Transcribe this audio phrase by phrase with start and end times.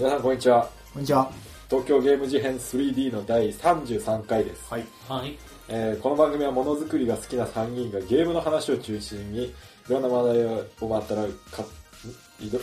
[0.00, 0.10] はい。
[0.10, 0.68] 皆さんこんにちは。
[0.94, 1.30] こんにちは。
[1.68, 4.72] 東京ゲーム事変 3D の第33回です。
[4.72, 4.84] はい。
[5.06, 5.38] はい。
[5.68, 9.52] えーこの番組はものづくりが好きな3人がゲームの話を中心に、い
[9.88, 12.60] ろんな話題をまったらうか、んいろ、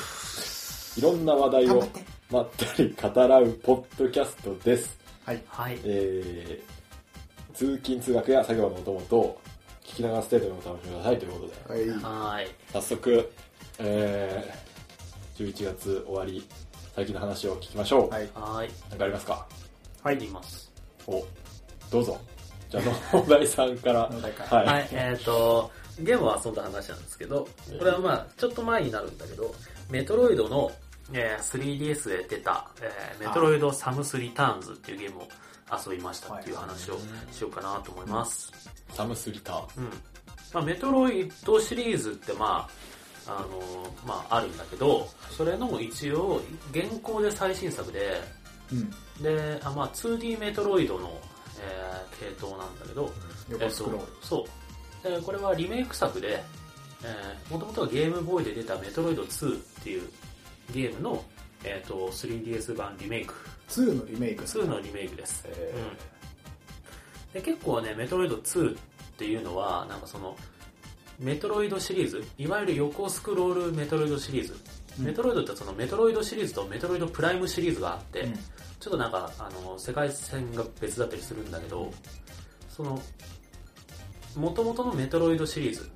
[0.98, 1.84] いろんな話題を
[2.31, 4.98] まったり語らうポッドキャストです。
[5.23, 5.44] はい。
[5.48, 5.80] はい。
[5.84, 9.40] えー、通勤通学や作業のお供と、
[9.84, 12.34] 聞き流す程度にお楽しみくださいということで、はい。
[12.34, 12.48] はい。
[12.73, 13.31] 早速、
[13.78, 16.44] えー、11月終わり、
[16.98, 18.10] 最近の話を聞きましょう。
[18.10, 18.28] はい。
[18.34, 18.70] はい。
[18.90, 19.46] なんかありますか？
[20.02, 20.74] はい言います。
[21.06, 21.23] お、
[21.92, 22.20] どうぞ。
[22.72, 22.82] じゃ
[23.14, 24.10] あ、野田さんから。
[24.10, 24.68] 野田からはい。
[24.68, 24.90] はい。
[24.94, 27.48] えっ、と、ゲームは遊んだ話なんですけど、
[27.78, 29.54] これはまあ、ちょっと前になるんだけど、
[29.92, 30.72] メトロイドの、
[31.14, 35.28] えー 3DS で出た、えーメトロイドサムスリターンズっていうゲームを
[35.72, 36.98] 遊びましたっていう話を
[37.32, 38.52] しようかなと思います。
[38.94, 39.86] サムスリターン。
[39.86, 39.89] うん。
[40.52, 42.97] まあ、メトロイドシリーズってまあ、
[43.28, 48.22] あのまああるんだけど、それの一応、現行で最新作で、
[48.72, 48.89] うん。
[49.22, 51.20] で、あまあ 2D メトロイドの、
[51.59, 53.14] えー系統なんだけど、
[53.50, 54.22] 横スクロールえっ。
[54.22, 54.45] とそ
[55.05, 55.09] う。
[55.09, 56.44] でこれはリメイク作で、
[57.03, 60.09] えー、もともとはゲームボーイで出たメトロイド2っていう
[60.73, 61.23] ゲームの、
[61.64, 63.33] えー、と 3DS 版リメイク。
[63.70, 64.44] 2のリメイク。
[64.44, 65.44] 2のリメイクです。
[65.45, 65.73] え
[67.36, 68.78] うん、で結構ね、メトロイド2っ
[69.17, 70.36] ていうのは、なんかその、
[71.20, 74.54] メトロイドシリーズ、いわゆる横スクロールメトロイドシリーズ。
[74.54, 78.34] うんメトロイドってそのメトロイドシリーズとメトロイドプライムシリーズがあって、うん
[78.80, 81.92] ちょっとなんか、あの、世界線が別だったりするんだけど、
[82.70, 83.02] その、
[84.36, 85.90] 元々のメトロイドシリーズ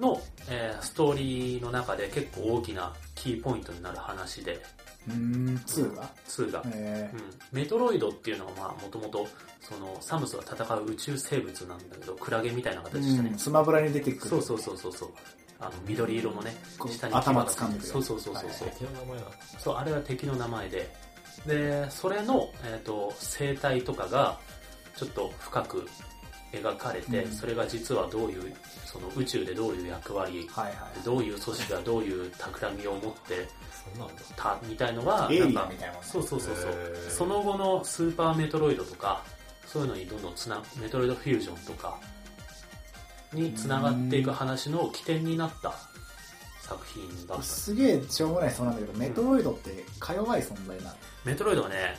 [0.00, 4.60] の、えーストーリーの中で結構大きなキーポイントになる話で、
[5.08, 5.14] うー？
[5.14, 6.62] ん、2が2が。
[6.74, 9.26] えうん、メトロイドっていうのはまあもともと
[9.60, 14.30] そのサムスが戦う宇宙生物なんだけどクラゲみたいなー形してね、うんスマブラに出てくる。
[14.30, 15.08] そうそうそうそうそう。
[15.58, 16.54] あの緑色のね
[16.90, 17.88] 下に頭牙が掴んでくる。
[17.88, 19.18] そうそうそうそうそう、はい敵の名前。
[19.58, 20.94] そうあれは敵の名前で。
[21.46, 24.38] でそれの、えー、と生態とかが
[24.96, 25.86] ちょっと深く
[26.52, 31.04] 描かれて、うんそれが実はどういうその宇宙でどういう役割はいはい。
[31.04, 33.48] どういう組織がどういう企みを持って。
[34.36, 39.22] たみたいのがなんかみたいなもんねそうそうそうそうその後のスーパーメトロイドとか
[39.64, 41.96] そういうのにどんどんつなメトロイドフュージョンとか
[43.32, 45.72] につながっていく話の起点になった
[46.62, 50.96] 作品だったすげえしょうもないそうなんだけど、メトロイドってか弱い存在なの？
[51.24, 51.96] メトロイドはね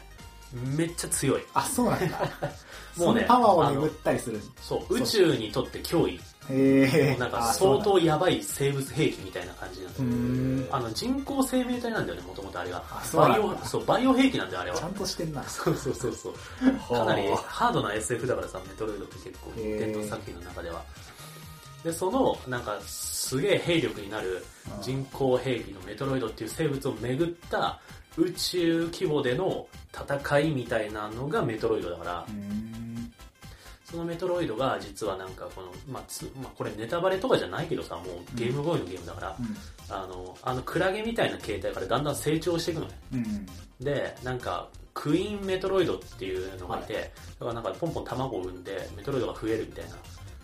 [0.53, 2.19] めっちゃ強いあ、そうなんだ。
[2.97, 4.41] もうねパワーを巡ったりする。
[4.61, 6.19] そう宇宙にとって脅威
[6.49, 7.17] へえ。
[7.19, 10.77] なんか相当やばい生物兵器みたいな感じなんだ。
[10.77, 15.43] あの人工生命体なんだよねもともとあれがバイオそうバイオ兵器なんだよあれはちゃんとしてんな。
[15.43, 20.81] そうそうそうそうかなりハードな SF だからさ、メトロイドって結構、伝統作品の中では。
[21.83, 24.43] で、その、なんか、すげえ兵力になる
[24.81, 27.79] 人工兵器のメトロイドっていう生物をめぐった
[28.17, 32.25] 宇宙規模での戦いみたいなのがメトロイドだから。
[33.89, 39.55] そのメトロイドが実はなんかこの、まあつまあ、これネタバレとかじゃないけどさ、もうゲームボーイのゲームだから、うん
[39.89, 42.99] あの、あのクラゲみたいな形態からだんだん成長していくのね。
[43.13, 43.45] うん。
[43.79, 47.09] で、なんか、クイーンメトロイドっていうのがいて、はだか
[47.45, 49.95] らなんかポンポン卵を産んで、メトロイドが増えるみたいな。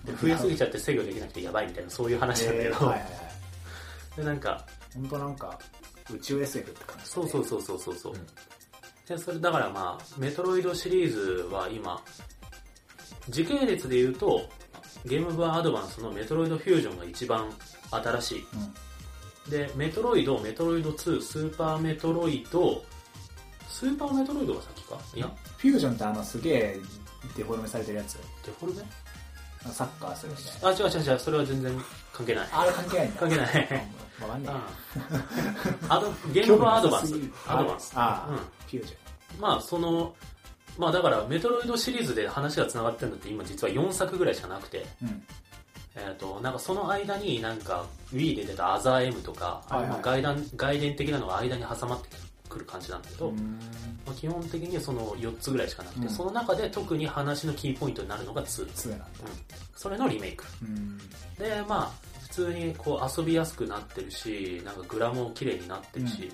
[0.06, 4.18] で、増えすぎちゃって制御できなくてやばいみたいな、そういう話なんだけど、えーはいはいはい。
[4.18, 5.60] で、なんか、本当なんか、
[6.12, 7.10] 宇宙 SF って感じ。
[7.10, 8.28] そうそうそうそうそうそう、うん
[9.08, 12.02] で、それだからまあ、メトロイドシリーズは今、
[13.30, 14.50] 時系列で言うと、
[15.06, 17.50] ゲームボーイアドバンスのメトロイドフュージョンが一番
[17.92, 18.48] 新しい。
[19.46, 19.52] うん。
[19.52, 22.82] で、メトロイド、メトロイド2、スーパーメトロイド、
[23.68, 24.98] スーパーメトロイドが先か？
[25.14, 26.78] いや、フュージョンってあのすげえ
[27.36, 28.14] デフォルメされてるやつ。
[28.46, 28.84] デフォルメ？
[29.72, 30.70] サッカーするみたいな。
[30.70, 31.82] あ、違う違う違う、それは全然
[32.12, 32.48] 関係ない。
[32.52, 33.20] あれ関係ないんだ。
[33.20, 33.86] 関係ない
[34.22, 34.28] うん。
[34.28, 34.54] わかんない。
[34.54, 34.62] うん
[35.90, 37.14] アドゲームボーイアドバンス。
[37.48, 37.92] アドバンス。
[37.96, 38.98] ああ、うんフュージ
[39.40, 40.14] まあ、その、
[40.78, 45.10] まあだから、メトロイドシリーズで話が繋がってるのって今実は4作ぐらいしかなくて、ョン。
[45.10, 45.24] うん。
[45.96, 52.10] えっ、と、なんかその間になんか Wii で出たアザー M とか、あはいはいの外伝外伝的なのが間に挟まって
[52.54, 58.68] くる感じなんだけど、まあ、基本的にはその4つぐらいしかなくて、うんその中で特に話のキーポイントになるのが2。
[58.68, 59.06] 2なんだ。
[59.76, 60.46] それのリメイク。
[60.62, 60.98] うん。
[61.38, 61.92] で、まあ、
[62.22, 66.32] 普通にこう遊びやすくなってるし、なんかグラも綺麗になってるし、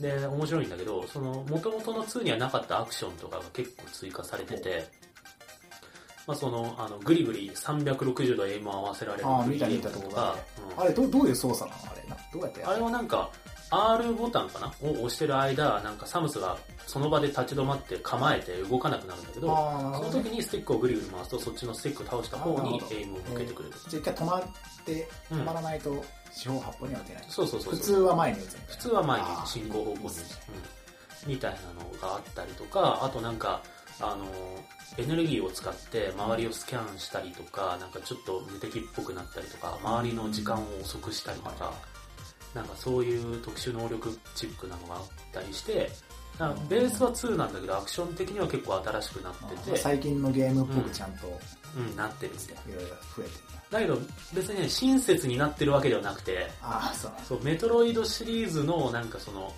[0.00, 4.88] で、面白いんだけど、その、元々の2にはなかったアクションとかが結構追加されてて、
[6.26, 10.38] まあその、あの、ぐりぐり360度エイムを合わせられるああ、グリ見たゲームと見たとこがか、
[10.76, 11.82] うんあれ、どどういう操作なの？
[11.90, 12.16] あれな。
[12.32, 13.30] どうやってやるあれはなんか、
[13.72, 14.66] R ボタンかな？
[14.82, 23.74] を押してる間、なんかサムスがその場で立ち止まって構えて動かなくなるんだけど、その時にスティックをぐりぐり回すと、そっちのスティックを倒した方にエイムを向けてくれる。
[23.88, 24.42] じゃあ一回止まっ
[24.84, 27.24] て、うん止まらないと四方八方には打てない。
[27.28, 27.80] そうそうそうそう。
[27.80, 30.08] 普通は前に打つ普通は前に進行方向に、うん、
[31.28, 33.62] みたいなのがあったりとかあとなんか
[34.00, 34.26] あの
[34.98, 41.72] エネルギーを使って周りをスキャンしたりとかなんかちょっと無敵っぽくなったりとか周りの時間を遅くしたりとか、
[42.54, 45.02] なんかそういう特殊能力チックなのがあっ
[45.32, 45.90] たりして
[46.68, 49.34] ベースは2なんだけどアクション的には結構新しくなっ
[49.64, 51.40] てて、最近のゲームっぽくちゃんと
[51.74, 52.72] うん、なってるみたい。
[52.72, 53.62] いろいろ増えてるんだ。
[53.70, 53.98] だけど
[54.34, 59.52] 別にね親切になってるわけではなくてああ、そうそう、メトロイドシリーズのなんかその、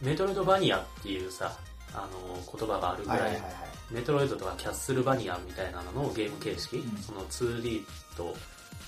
[0.00, 1.58] メトロイドバニアっていうさ、
[1.92, 3.52] あの、言葉があるぐらいはいはいはい。
[3.90, 6.98] メトロイドとかキャッスルバニアみたいなののゲーム形式、うん。
[6.98, 7.82] その 2D
[8.16, 8.36] と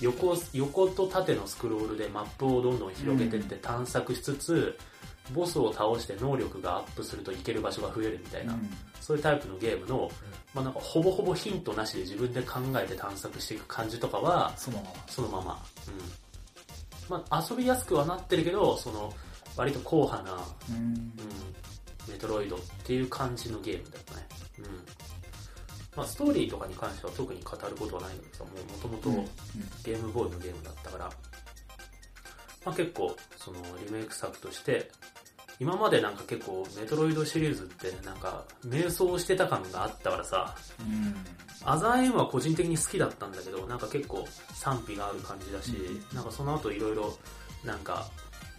[0.01, 4.77] 横、横と縦のスクロールでマップをどんどん広げてって探索しつつ、
[5.33, 8.69] ボスを倒して能力がアップするといける場所が増えるみたいな、うん
[9.01, 10.09] そういうタイプのゲームの、
[10.53, 14.89] まあなんかほぼほぼヒントなしで自分で考えて探索していく感じとかは、そのまま。
[15.07, 15.65] そのまま。
[17.09, 17.17] うん。
[17.17, 19.11] まあ遊びやすくはなってるけど、その、
[19.57, 20.37] 割と硬派な、
[20.69, 21.13] うんうん、
[22.07, 24.27] メトロイドっていう感じのゲームだったね。
[24.59, 24.65] うん。
[25.95, 29.27] まあストーリーとかに関しては特に語ることはないんだけどさ、もう元々
[29.83, 31.09] ゲームボーイのゲームだったから、
[32.65, 34.89] まあ結構、そのリメイク作として、
[35.59, 41.15] 今までなんか結構メトロイドシリーズってなんか迷走してた感があったからさ、うん。
[41.63, 45.73] アザー M は個人的に好きだったんだけど、なんか結構賛否がある感じだし、
[46.11, 47.13] うなんかその後いろいろ、
[47.63, 48.09] なんか、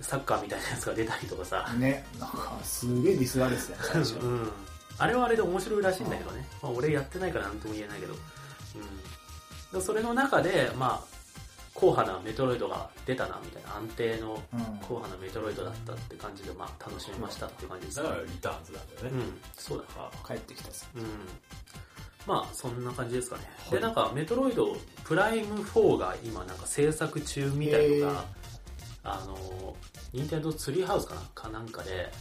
[0.00, 4.14] サッカーみたいなやつが出たりとかさ、ね、なんかすげえディスられてたよ、最初。
[4.22, 4.48] うん。
[4.98, 6.46] あれはあれで面白いらしいんだけどね。
[6.62, 8.14] まあ俺やってないからなんとも言えないけど。
[8.14, 9.80] うん。
[9.80, 11.12] でそれの中で、まあ、
[11.74, 18.08] 硬派なメトロイドが出たな、みたいな安定のうん硬派なメトロイドだったって感じで、まあ楽しみましたっていう感じですだね。
[18.10, 19.10] からリターンズなんだよね。
[19.10, 19.84] うん、そうだ。
[19.96, 20.86] あ帰ってきたぞ。
[20.96, 21.04] うん。
[22.24, 23.50] まあ、そんな感じですかね。
[23.64, 28.24] はいで、なんか、メトロイドプライム4が今なんか制作中みたいのが、
[29.02, 29.74] あの、
[30.12, 31.20] ニンテンドーツリーハウスかな？
[31.34, 32.12] かなんかで、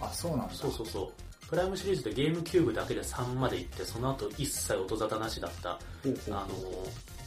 [0.00, 0.54] あ、そうなんだ。
[0.54, 1.12] そうそうそう。
[1.50, 6.48] プライムシリーズでゲームキューブだけで3まで行って、その後一切音沙汰なしだった、ほうほうあの、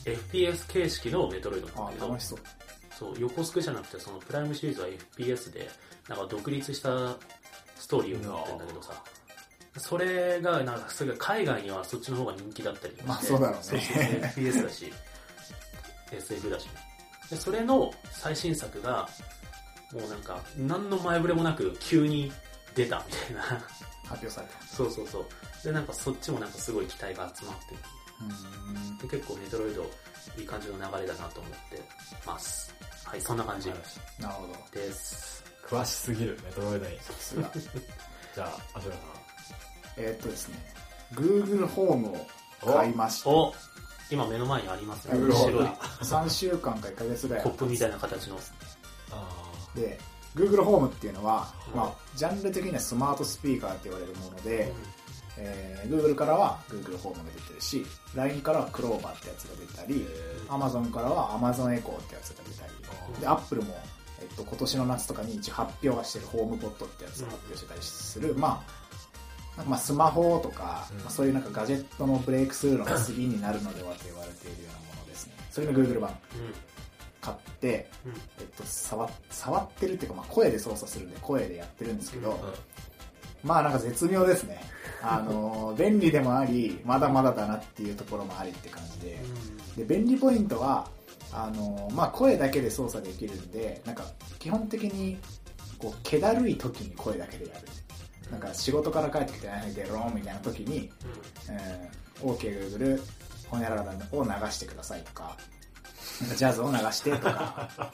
[0.05, 2.39] FPS 形式のメトロイドなんだあけどそう。
[2.97, 5.69] そう、横スクじゃなくて、そのプライムシリーズは FPS で、
[6.07, 6.89] なんか独立した
[7.77, 8.93] ストーリーを持ってるんだけどさ、
[9.77, 14.93] それが、なんかすごい海外にはそっちの方が人気だったりまあそうだろうね FPS だし、
[16.11, 16.69] SF だし。
[17.29, 19.09] で、それの最新作が、
[19.91, 22.31] もうなんか、何の前触れもなく急に
[22.73, 23.65] 出たみたいな。
[24.03, 24.67] 発表された。
[24.67, 25.25] そうそうそう。
[25.63, 27.75] で、なんかそっちもなんかすごい期待が集まって
[28.21, 29.83] うんで結構メトロイド
[30.37, 31.81] いい感じの流れだなと思って
[32.25, 32.73] ます。
[33.05, 34.53] はい、そんな感じなるほど。
[34.71, 35.43] です。
[35.67, 36.99] 詳しすぎる、メトロイドに。
[36.99, 37.51] さすが。
[38.35, 38.95] じゃあ、アシュラ
[39.97, 40.73] えーっとですね、
[41.13, 42.27] Google ホームを
[42.65, 43.29] 買いました。
[43.29, 43.53] お
[44.09, 45.17] 今目の前にありますね。
[45.17, 48.39] ムが3週間か1ヶ月ぐらいコップみたいな形の。
[48.39, 48.55] さん。
[49.11, 49.27] あ
[49.75, 49.99] で、
[50.35, 54.73] Google ホームっていうのは、うんまあ、ジャンル的にはスマートスピーカーって言われるもので、う
[55.37, 57.85] えー Google からは Google ホームが出てるし、
[58.15, 60.05] LINE からは Clover ってやつが出たり、
[60.47, 63.75] Amazon からは Amazon Echo ってやつが出たり、で、Apple も、
[64.21, 68.63] えっと、今年の夏とかに一応発表はしてるホームポットってやつを発表してたりする、ま
[69.57, 70.97] あ、まあスマホとか、うん。
[70.99, 75.33] まあそういうなんかガジェットのブレイクスルーの次になるのではと言われているようなものですね。
[75.51, 76.11] それの Google 版。
[76.11, 76.15] ん。
[77.23, 78.11] 買って、うん。
[78.11, 78.17] うん。
[78.39, 82.37] えっと、触触ってるっていうか、まあ、声で操作するんで声でやってるんですけど、うん
[83.43, 84.61] まあなんか絶妙ですね。
[85.01, 89.19] あのー 便利でもあり、まだまだだなっていうところもありって感じで。
[89.77, 90.87] で、便利ポイントは、
[91.33, 94.05] あのーまあ声だけで操作できるんで、なんか
[94.39, 95.17] 基本的に、
[95.77, 97.67] こう、気だるい時に声だけでやる。
[98.31, 100.89] なんか仕事から帰ってきて、はいゲローンみたいな時に、
[101.49, 103.01] えー、OK Google、
[103.49, 105.37] ほにゃららを流してくださいとか
[106.35, 107.69] ジャズを流してとか、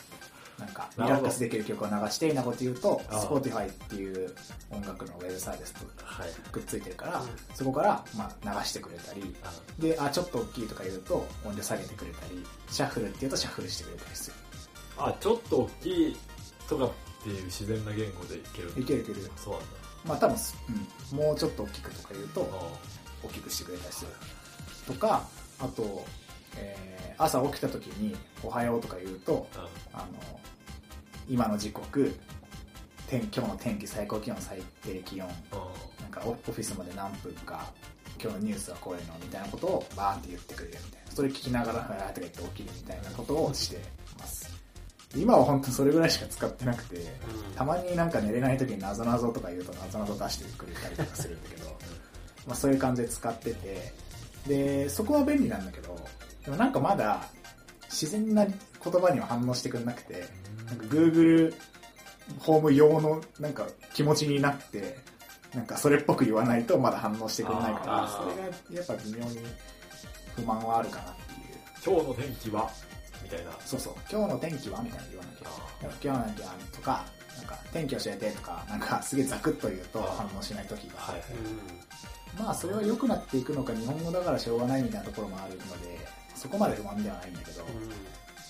[0.60, 4.36] なんかリラックスできる曲を流してみたいなこと言うと、Spotify っていう
[4.70, 6.30] 音楽のウェブサービスとはい。
[6.52, 14.32] くっついてるから、うんそこから、まあ、流してくれたり、あで、あ、ちょっと大きいとか言うと音量下げてくれたり、シャッフルって言うとシャッフルしてくれたりす
[14.98, 16.18] あ、ちょっと大きい
[16.68, 16.92] とかっ
[17.24, 18.82] ていう自然な言語でいけるる。
[18.82, 19.32] いけるいける。
[19.38, 19.68] そうなんだ。
[20.06, 20.38] まあ多分、
[21.12, 24.12] うん、もうちょっと大きくとか言うと、あ大きくしてくれたりする。
[24.88, 25.28] とか、
[25.60, 26.06] あと、
[26.58, 26.90] えー
[27.22, 30.40] 朝起きた時に、おはようとか言うと、ああの、
[31.28, 32.16] 今の時刻、
[33.08, 35.68] 天今日の天気、最高気温、最低気温、あ
[36.02, 37.74] なんかオオフィスまで何分か、
[38.22, 41.12] 今日のニュースはこういうのみたいなことをバーンって言ってくれるみたいな。
[41.12, 43.82] それ聞きながら、あーとか言って起きるみたいなことをして
[44.18, 44.50] ます。
[45.14, 47.06] 今は本当それぐらいしか使ってなくて、うん。
[47.54, 51.66] たまになんか寝れない時になぞなぞとか言うとなぞなぞ出してくれたりとかするんだけど、
[52.48, 53.94] まあそういう感じで使ってて、
[54.48, 56.00] で、そこは便利なんだけど、
[56.50, 57.22] でもなんかまだ
[57.84, 60.26] 自然な言葉には反応してくれなくて、
[60.66, 61.54] なんか Google
[62.40, 64.98] ホーム用のなんか気持ちになって、
[65.54, 69.38] なんかそれっぽく言わないとまだ反応してくれないから、それがやっぱ微妙に
[70.36, 71.96] 不満はあるかなっていう。
[71.96, 72.68] 今日の天気は？
[73.22, 73.52] みたいな。
[73.64, 75.50] そうそう、今日の天気はみたいな言わなきゃ。
[76.02, 77.06] 今日の天気はとか、
[77.38, 81.00] なんか天気教えてとか、なんかすげえザクッと言うと反応しない時が。
[81.00, 81.22] はい。
[82.40, 87.90] まあそれは良くなっていくのか日本語だからしょうがないみたいなところもあるので、そこまで不満ではないんだけど、うんうん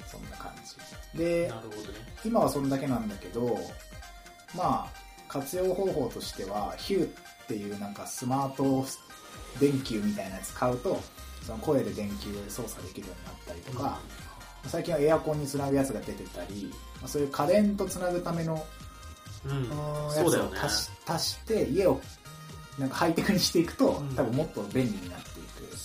[0.09, 0.51] そんな感
[1.13, 1.17] じ。
[1.17, 1.53] でね。
[2.25, 3.59] 今はそんだけなんだけど、
[4.55, 4.87] まあ、
[5.27, 7.09] 活用方法としては、ヒューっ
[7.47, 8.85] ていうなんかスマート
[9.59, 10.99] 電球みたいなやつ買うと、
[11.45, 13.99] その声で電球で操作できるようになったりとか、
[14.65, 18.65] 最近はエアコンにつなぐやつが出てたり、まあそういう家電とつなぐための
[19.45, 19.69] うん、や
[20.11, 20.59] つそうだよね。
[20.59, 22.01] を足し足して家を
[22.77, 25.28] なんかハイテクにしていくと、うん多分もっと便利になって。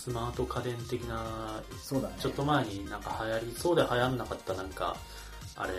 [0.05, 2.17] スマート家電的な、そうだね。
[2.19, 4.95] ちょっと前になんか流行りそうで流行んなかったなんか、
[5.57, 5.73] あれ、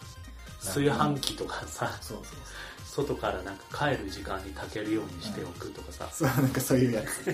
[0.62, 2.34] 炊飯器とかさ、そうそ
[3.00, 6.28] う外からなんか帰る時間に炊けるようにしておくとかさ、そう。
[6.28, 7.24] そう、なんかそういうやつ。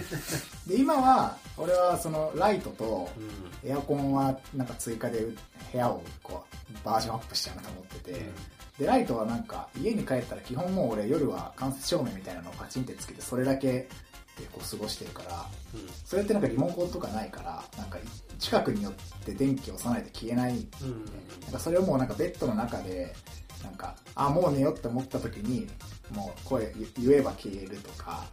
[0.69, 3.69] で、今は、俺はそのライトとうん。
[3.69, 5.27] エアコンはなんか追加で
[5.73, 8.27] 部屋をこうバージョンアップしちゃうなと思ってて、
[8.79, 13.89] で、ライトはなんか家に帰ったら基本もう俺夜は間接照明みたいなのをパチンってつけてそれだけ
[14.39, 17.99] でこう過ごしてるから、うんそれってなんかリモコンとかないから、なんか
[18.39, 18.93] 近くによっ
[19.25, 20.53] て電気を押さないと消えない。
[20.53, 20.55] う
[20.87, 21.05] ん。
[21.43, 23.15] なんかそれをもうなんかベッドの中で、
[23.63, 25.69] なんか、あ、もう寝ようって思った時に、
[26.11, 28.25] もう声言言えば消えるとか、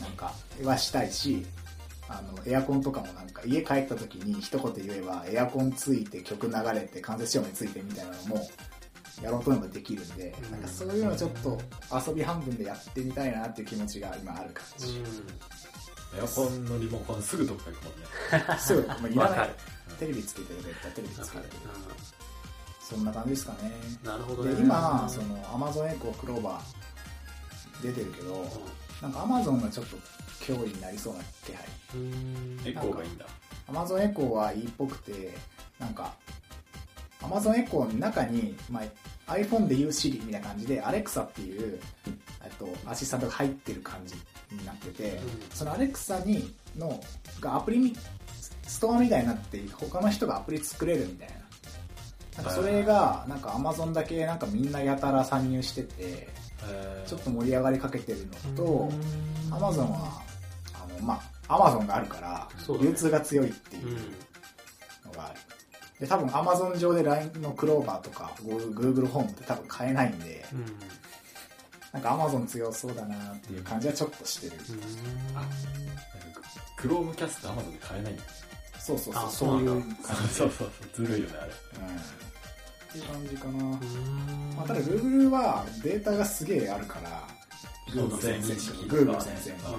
[0.00, 0.32] なんか、
[0.64, 1.46] はしたいし、
[2.08, 8.48] あの、エアコンとかもなんか家帰った時に一言言えばエアコンついて曲流れて間接照明ついてみたいなのも
[9.22, 11.60] やろうと思えばできるんで、うんなんかそういうのちょっと
[12.08, 15.02] 遊び半分でやってみたいなっていう気持ちが今ある感じ。
[16.16, 18.58] エアコンのリモコンすぐどっか行くもんね。
[18.58, 19.50] すぐ、もういらない。
[19.98, 21.44] テレビつけてる絶対テレビつけてる。
[21.44, 23.72] うそんな感じですかね。
[24.02, 24.54] んなるほどね。
[24.54, 28.46] で今その Amazon エコークローバー出てるけど
[29.00, 29.96] なんか Amazon がちょっと
[30.44, 31.64] 脅威になりそうな気配
[31.94, 32.60] うん。
[32.66, 33.26] エコーがいいんだ。
[33.68, 35.30] Amazon エコーはいいっぽくて
[35.78, 36.14] なんか
[37.22, 38.82] Amazon エコーの中に、ま
[39.26, 41.80] あ、iPhone でいう Siri みたいな感じで Alexa っていう
[42.44, 44.14] えっとアシスタントが入ってる感じ
[44.54, 45.20] になってて、
[45.54, 47.00] その Alexa にの
[47.40, 47.96] がアプリみ
[48.66, 51.34] ストアみたいになって他の人がアプリ作れるみたいな。
[52.36, 56.28] なんかそれがなんか Amazon だけなんかみんなやたら参入してて
[56.64, 57.08] えー。
[57.08, 59.54] ちょっと盛り上がりかけてるのと、うん。
[59.54, 60.22] アマゾンは、
[60.74, 62.48] あの、まあ、アマゾンがあるから
[62.80, 65.40] 流通が強いっていううんのがある。
[66.02, 70.64] で、多分アマゾン上で LINE のクローバーとか Google ホームって多分買えないんで、うん。
[71.92, 74.56] なんかアマゾン強そうだなっていう感じはちょっとしてる。
[74.70, 74.80] うん
[75.34, 75.50] なんか
[76.76, 78.22] クロームキャスト Amazon で買えないんだ。
[78.80, 80.16] そうそうそう、あそういうそう。
[80.26, 81.06] そうそうそう。
[81.06, 81.52] ずるいよね、あれ。
[81.52, 81.96] うん。
[81.96, 82.00] っ
[82.90, 83.52] ていう感じかな。
[83.52, 83.70] うん
[84.56, 87.28] まあ、ただ Google はデータがすげえあるから、
[87.94, 89.78] Google 先生 Google 先生のうあの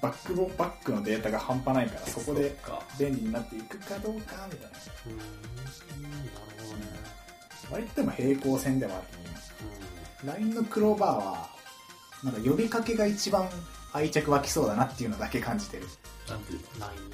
[0.00, 2.56] バックボバックのデータが半端ないからそこで
[2.98, 4.76] 便利になっていくかどうかみたいな。
[7.70, 9.04] 割とでも平行線ではある。
[10.26, 11.48] LINE のクローバーは、
[12.22, 13.48] なんか呼びかけが一番
[13.92, 15.86] 愛着湧きそうだなっていうのだけ感じてる。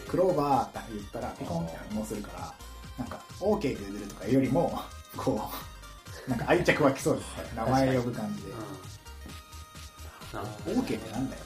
[0.08, 2.54] クローバーって言ったらピコンって反応するから、
[2.98, 4.80] なんか OKGoogle とかよりも、
[5.16, 5.50] こ
[6.26, 7.44] う、なんか愛着湧きそうですね。
[7.56, 8.52] 名前呼ぶ感じで。
[10.66, 11.42] OK ってなんだよ。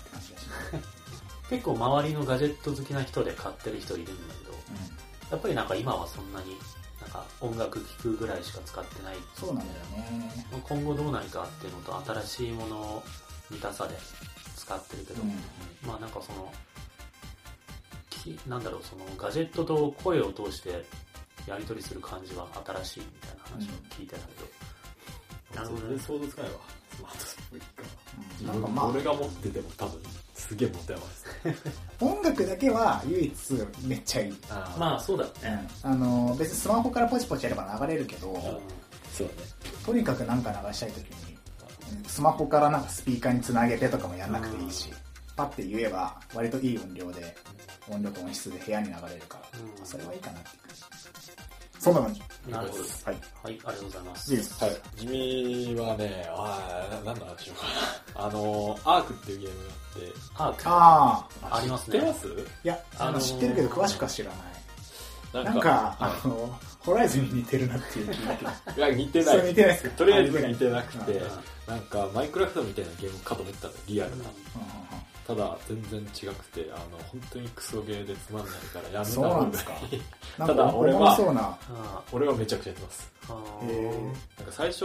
[1.50, 4.58] 結構周りのガジェット好きな人で買ってる人いるんだけど、うん。
[5.30, 6.56] やっぱりなんか今はそんなに、
[7.00, 9.16] なんか音楽聴くぐらいしか使ってない。
[9.34, 9.80] そうなんだよ
[10.10, 10.46] ね。
[10.62, 13.02] 今後どうなるかっていうのと新しいものを
[13.50, 13.94] 見たさで
[14.56, 15.30] 使ってるけど、うん。
[15.86, 16.52] まあなんかその、
[18.08, 20.84] きなんだろう、そのガジェットと声を通して
[21.46, 24.34] やり取りする感じは新しいみたいな話を聞いてたけ
[25.54, 26.58] ど、なるほどね想像つかないわ。
[26.94, 27.64] スマートフォン一
[28.40, 30.02] うん家なんかまあ俺、が持ってても多分、
[30.34, 31.56] すげえ持て余すね。
[32.00, 33.34] 音楽だけは唯一
[33.84, 34.36] めっちゃいい。
[34.50, 35.68] あまあそうだよね。
[35.82, 38.34] あの、別にスマホからポチポチやれば流れるけど、
[39.12, 39.48] そうだね。
[39.84, 41.36] とにかくなんか流したいときに、
[42.06, 44.90] スマホからなんかスピーカーにつなげてとかもやんなくていいし、
[45.36, 47.36] パッて言えば割といい音量で、
[47.88, 50.48] 音量と音質で部屋に流れるから、うんそれはいいかなって。
[51.84, 52.22] そんな感じ。
[52.50, 52.82] なるほど。
[52.82, 52.88] はい。
[53.04, 54.30] はい、ありがとうございます。
[54.32, 54.64] いいです。
[54.64, 54.76] はい。
[54.96, 57.66] 地味はね、あー、ななんの話しようか
[58.20, 58.24] な。
[58.26, 59.58] あの、アークっていうゲーム
[60.38, 60.62] があって、アーク？
[60.68, 62.12] ああ、ありますね知って。
[62.12, 62.26] ます？
[62.64, 65.44] いや、あの、あのー知ってるけど詳しくは知らない。
[65.44, 68.34] なんか、あの、ホライズンに似てるなっていう気が
[68.76, 71.30] いや似てなそれい似てないですかとりあえず似てなくてうん
[71.66, 74.28] なんかマインクラフトみたいなゲームかと思ったのリアルなうんうん
[75.26, 79.72] ただ全然違くてあの本当にクソゲーでつまんないからやめたそうな方がんですか。
[80.38, 81.58] た だなんか俺は
[82.12, 83.12] 俺はめちゃくちゃやってます。
[83.28, 84.84] なんか最初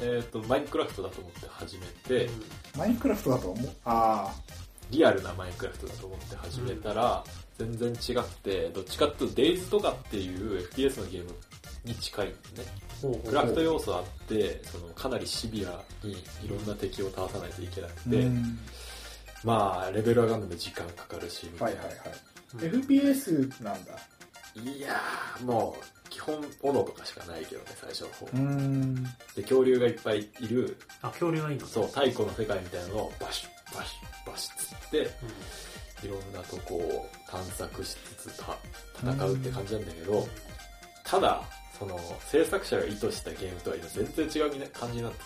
[0.00, 2.30] えっ、とマインクラフトだと思って始めて、
[2.76, 3.70] マインクラフトだと思う？
[3.84, 4.32] あ
[4.90, 7.24] リアルなマインクラフトだと思って始めたら、
[7.58, 11.34] 全然違くてどっちかっていうとデイズとかっていう FPS のゲーム
[11.84, 18.10] に近いんですねクラフト要素あってそのかなりシビアにいろんな敵を倒さないといけなくあ。
[18.10, 18.58] て、うん
[19.44, 22.08] まあレベル上がるのも時間かかるしみたな、はいいはいはい。
[22.08, 23.92] うん FPS なんだ。
[24.54, 29.04] いやーもう基本斧とかしかないけどね最初の方、うん。
[29.36, 30.76] で恐竜がいっぱいいる。
[31.02, 35.06] あ恐竜がいいのそう太古の世界みたいなのをバシッバシッバシッつってうん。
[36.04, 38.56] いろんなとこを探索しつつた
[39.00, 40.28] 戦うって感じなんだけど、
[41.04, 41.42] ただ
[41.76, 45.24] その制作者が意図したゲームとは全然違う感じになってて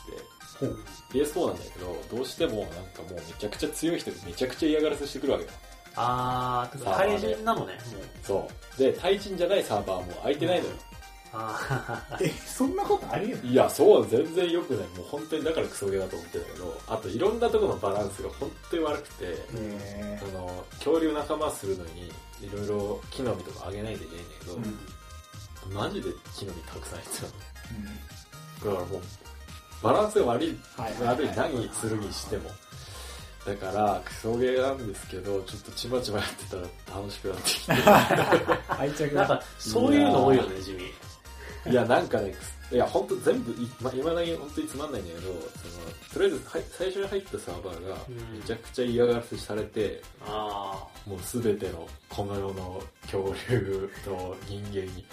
[1.12, 5.50] PS4 なんだけどどうしてもなんかもうめちゃくちゃ強い人がめちゃくちゃ嫌がらせしてくるわけよ。
[5.96, 7.82] あー、対人なのね、もう。
[8.22, 8.78] そう。
[8.78, 10.74] で対人じゃないサーバーも空いてないのよ、
[11.34, 14.88] あ え、そんなことありえるいやそう全然良くない。
[14.88, 19.14] もう本当にだからクソゲーだと思ってたけどあといろんなところのバランスが本当に悪くて
[19.54, 22.08] えその恐竜仲間するのに
[22.40, 25.74] いろいろ木の実とかあげないといけないんだけど、うん。
[25.74, 27.26] マジで木の実たくさん必ー
[28.64, 29.02] 要だからもう
[29.82, 30.58] バランスが悪い
[31.04, 32.50] 悪い何するにしても。
[33.44, 36.62] だからクソゲーなんですけどちょっとちまちまやってたら
[36.96, 37.72] 楽しくなってきて。
[38.68, 39.26] 愛着が。
[39.26, 40.84] なんか、そういうの多いよね、地味。
[41.70, 42.34] いやなんかね
[42.72, 45.40] いや本当全部いま今だけ本当につまんないんだけどその
[46.12, 48.38] とりあえずはい最初に入ったサーバーがうん。
[48.38, 55.04] めちゃくちゃ嫌がらせされて、あもう全てのこの世の恐竜と人間に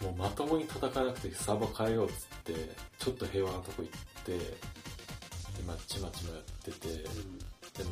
[0.00, 2.54] もうまともに戦わなくてサーバー変えようっつって
[2.98, 3.98] ちょっと平和なとこ行って
[4.34, 6.88] 今ちまちまやってて。
[7.76, 7.90] でも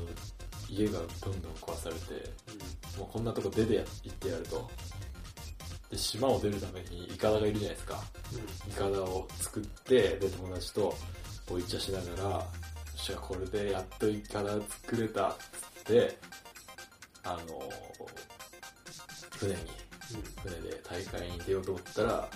[0.68, 2.30] 家がどんどん壊されて
[2.98, 4.70] もうこんなとこ出てや行ってやると。
[5.90, 8.02] で島を出るためにイカダがいるじゃないですか。
[8.68, 10.96] イカダを作ってで友達と
[11.50, 12.46] おいちゃしながらよ
[12.94, 15.42] っしゃこれでやっとイカダ作れたっつ
[15.80, 16.18] って
[17.22, 17.62] あの
[19.36, 19.60] 船に
[20.42, 22.10] 船で大会に出ようと思ったら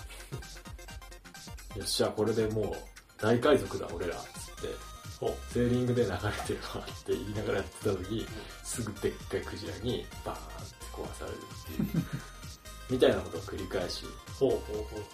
[1.76, 2.76] よっしゃこれでもう
[3.20, 4.24] 大海賊だ俺らっつっ
[4.62, 4.88] て。
[5.20, 8.24] おセーリングで流れてるわって言いながらやってた時
[8.62, 12.04] すぐでっかいクジラにバーンって壊されるっていう。
[12.88, 14.04] みたいなことを繰り返し。
[14.38, 15.04] ほうほうほう。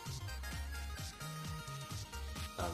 [2.58, 2.68] あの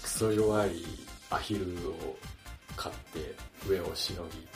[0.00, 0.84] クソ弱い
[1.30, 2.16] アヒルを
[2.76, 3.34] 飼って
[3.68, 4.46] 上をしのぎ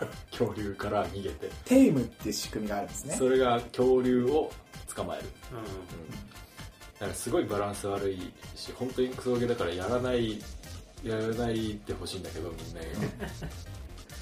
[0.36, 3.16] 恐竜から逃げて、テイムって仕組みがあるんですね。
[3.16, 4.50] それが恐竜を
[4.94, 6.27] 捕まえる、う
[6.98, 10.38] だからすごいバランス悪いし本当にクソゲーだからやらない
[11.04, 12.86] やらないってほしいんだけどみんなに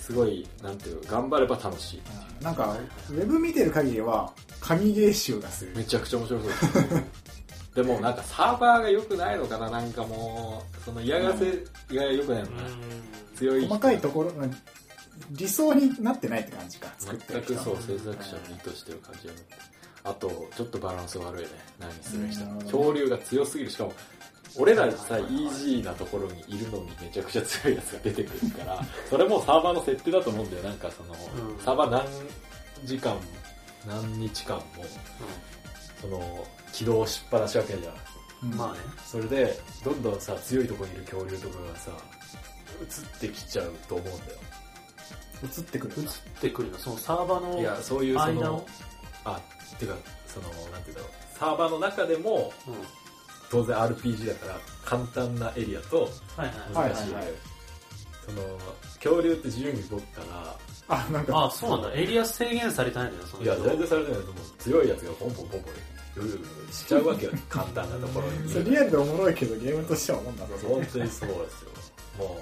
[0.00, 2.00] すごいなんていうか頑張れば楽しい
[2.38, 2.76] うんなんか、
[3.10, 5.72] ウェブ見てる限りは、神ゲー集がする。
[5.74, 7.04] めちゃくちゃ面白そうです
[7.76, 12.52] でもなんかサーバーが良くないのかななんかもうその嫌がらせが良くないのん。
[12.56, 12.76] かな、うん。
[13.36, 14.56] 強い人細かいところ、うん
[15.30, 16.92] 理想になってないって感じか。
[16.98, 19.34] 作って全くそう制作者の意図してる感じが
[20.06, 21.48] あとちょっとバランス悪いね。
[21.80, 22.44] 何する人。
[22.44, 22.58] うん。
[22.60, 23.70] 恐竜が強すぎる。
[23.70, 23.92] しかも
[24.56, 30.62] 俺らさイージーなところにいるのにめちゃくちゃ強いやつが出てくるから それもサーバーの設定だと思うんだよ。
[30.62, 31.14] なんかその、
[31.48, 31.60] うん。
[31.60, 32.06] サーバー何
[32.84, 33.18] 時間
[33.86, 34.64] 何日間も
[36.00, 37.94] その起動しっぱなしわけじゃん。
[38.50, 38.56] うん。
[38.56, 38.78] まあね。
[39.04, 41.90] それでどんどんさ強いところにいる恐竜とかがさ
[42.80, 44.38] 移ってきちゃうと思うんだよ。
[45.44, 46.08] 映ってくる映っ
[46.40, 48.66] てくるの、そのサーバーのいやそういうその
[49.26, 49.40] あ
[49.78, 49.94] てか
[50.26, 52.74] そのなんていうんだろうサーバーの中でもうん。
[53.48, 56.92] 当然 RPG だから簡単なエリアとはいはい。
[56.92, 57.32] 難しい、はいはいはい
[58.26, 58.42] その
[59.00, 60.56] 恐竜って自由に動くから
[60.88, 61.94] あ、なんか、あ、そうなんだ。
[61.94, 65.70] エリア制限されてないんだよ、そのいや全然されてないと思う強いやつがポンポンポンポ
[66.22, 70.54] ンしちゃうわけよ簡単なところにそれリアルでおもろいけど、ゲームとしてはもんだぞ。
[70.66, 71.70] 本当にそうですよ
[72.18, 72.36] も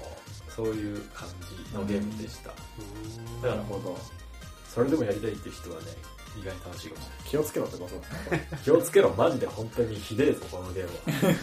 [0.49, 1.27] うそういう感
[1.69, 3.97] じのゲームでした、うんだからなるほど。
[4.73, 5.85] それでもやりたいっていう人はね
[6.39, 8.63] 意外に楽しいかもしれない気をつけろってこと。
[8.63, 10.89] 気をつけろマジで本当にひでえぞこのゲーム
[11.29, 11.35] は。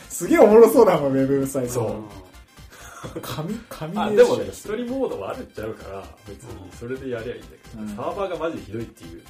[0.08, 1.72] すげえおもろそうだもん、ウェブサイト。
[1.72, 3.20] そう。
[3.20, 7.88] 神、神あでもね一人モードもあるっちゃあるから別にそれでやりゃいいんだけど、うん。
[7.88, 9.22] サーバーがマジでひどいっていう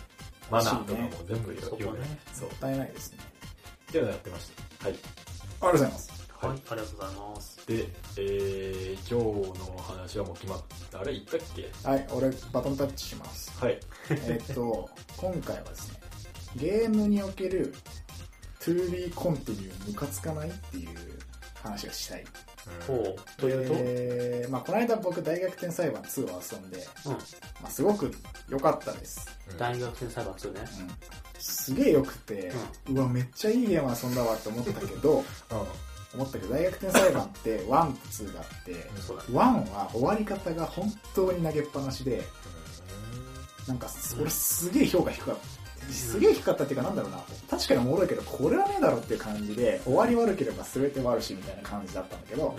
[0.50, 1.82] マナーとかも全部よそこね。
[1.82, 2.18] よくね。
[2.32, 2.48] そう。
[2.48, 3.18] もったいないですね。
[3.88, 4.86] っていうのをやってました。
[4.86, 4.94] はい。
[4.94, 6.12] ありがとうございます。
[6.40, 7.53] はい、ありがとうございます。
[7.66, 13.50] で、えー、今日の話はもう決まったあれ言ったっけはい、俺、バトンタッチします。
[13.58, 13.80] はい。
[14.10, 16.00] えっと、今回はですね、
[16.56, 17.74] ゲームにおける
[18.60, 20.88] 2B コンティニュームカつかないっていう
[21.62, 22.24] 話がしたい。
[22.86, 27.18] ほうというと、で、まあ、この間僕大逆転裁判2を遊んで、うん、ま
[27.64, 28.14] あ、すごく
[28.48, 29.26] 良かったです。
[29.58, 30.60] 大学生裁判2ね。
[30.60, 30.90] うん。
[31.38, 32.52] すげえ良くて、
[32.90, 35.24] うわ、めっちゃいいゲーム遊んだわって思ったけど、
[36.14, 42.22] 思ったけど大逆転裁判って1と2があって、そうだね1は終わり方が本当に投げっぱなしで、
[43.66, 45.92] なんかうん俺すげえ評価低かった。
[45.92, 47.18] すげえ低かったっていうかなんだろうな、
[47.50, 52.56] 確かにおもろいけど、これはねえだろっていう感じで、終わり悪ければ全て悪しみたいな感じだったんだけど、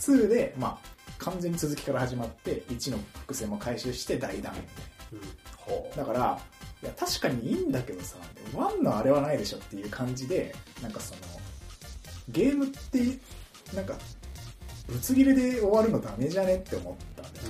[0.00, 4.62] 2で、まあ、完全に続きから始まって、1の伏線も回収して大団円。
[5.12, 5.24] うんうん。
[5.56, 6.40] ほだから、
[6.82, 8.16] いや、確かにいいんだけどさ、
[8.54, 11.20] 1のあれはないでしょっていう感じで、なんかその、
[12.28, 13.18] ゲームって、
[13.74, 13.94] なんか、
[14.88, 17.46] ぶつ切れで終わるのダメじゃねって思ったんだよ。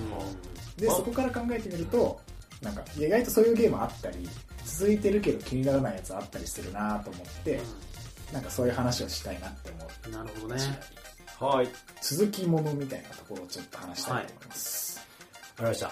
[0.77, 2.19] で、まあそこから考えてみると、
[2.61, 4.27] なんか、意外とそういうゲームあったり、
[4.65, 7.59] 続いてるけど気にならないやつあったりするなと思って、
[8.31, 9.87] なんかそういう話をしたいなって思う。
[10.07, 10.61] うんなるほどね
[11.41, 11.67] うはい
[12.01, 14.97] 続きものみたいなところをちょっと話したいと思います。
[14.97, 15.03] わ
[15.57, 15.91] かりました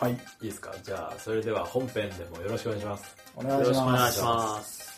[0.00, 0.12] はい。
[0.12, 0.74] いいですか？
[0.82, 4.16] じゃあそれでは本編でもよろしくお願いしますお願いしよろしくお願ます。
[4.16, 4.88] いします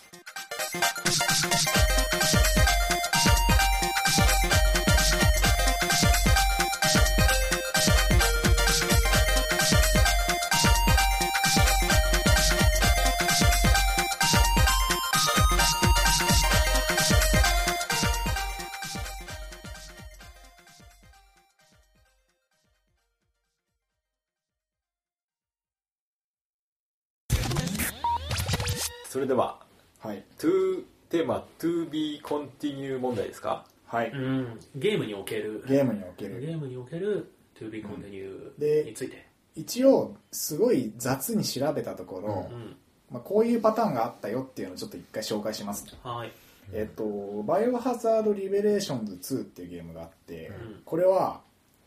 [29.31, 29.61] では
[30.01, 30.25] はい。
[30.39, 33.65] と、テーマ to be continue 問題ですか？
[33.87, 34.11] はい。
[34.11, 36.41] うんゲームにおけるゲームにおける。
[36.41, 42.77] ゲームにおける To be continue でについて一応、すごい雑に調べたところ、うん
[43.09, 45.93] まあ、こういうパターンがあったよっていうのをちょっと一回紹介しますね。
[46.03, 46.33] はい
[46.73, 47.05] えっと、
[47.45, 51.41] バイオハザードリベレーションズ2っていうゲームがあって、うんこれは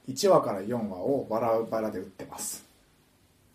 [0.07, 2.65] 1話から4話をバラバラで売ってます。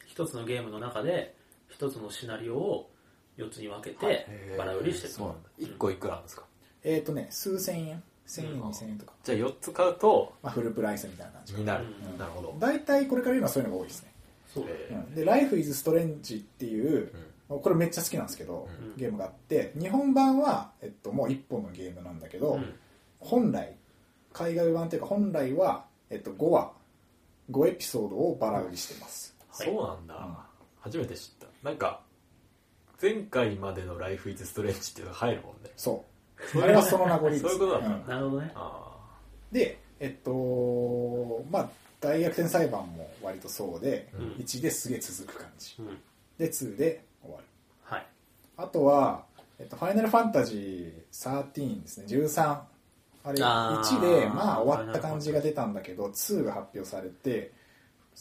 [0.04, 1.34] 一つのゲームの中で
[1.70, 2.90] 一つのシナリオを
[3.38, 4.16] 4つに分けはい。
[4.16, 5.48] てバラ売りしてるそうなんだ。
[5.60, 6.42] 1個いくらなんですか？
[6.84, 9.12] えっ、とね、数千円 ?1000 円、うん2000円とか。
[9.24, 11.54] じゃあ4つ買うとまあ、フルプライスみたいな感じ。
[11.54, 12.18] になる、うん。
[12.18, 12.56] なるほど。
[12.58, 14.12] 大体これから言うのはそういうのが多いですね。
[14.52, 14.64] そう。
[14.66, 15.14] えうん。
[15.14, 17.12] で、Life is Strange っていう、
[17.48, 18.96] これめっちゃ好きなんですけど、うん。
[18.96, 22.74] ゲームがあって、日本版は、えっと、もう1本のゲームなんだけど、うん。
[23.20, 23.74] 本来、
[24.32, 26.72] 海外版っていうか本来は、えっと、5話、
[27.50, 29.34] 5エピソードをバラ売りしてます。
[29.48, 30.34] はいそうなんだ、うん。
[30.80, 31.46] 初めて知った。
[31.68, 32.00] なんか
[33.00, 36.04] 前回までの「Life is Strange」っていうのが入るもんねそ
[36.54, 36.62] う。
[36.62, 37.42] あれはその名残です。
[37.42, 38.98] そういうことなんだんなるほどねあ
[39.52, 45.76] で、えっと、まあ、大逆転裁判も割とそうで、うん1ですげえ続く感じ。
[45.78, 45.98] うん
[46.38, 47.44] で、2で終わる。
[47.82, 48.06] はい
[48.56, 49.24] あとは、
[49.58, 52.60] えっと、ファイナルファンタジー13ですね、13。
[53.24, 57.52] あれ、あー1で、まあ終わった感じが出たんだけど、2が発表されて、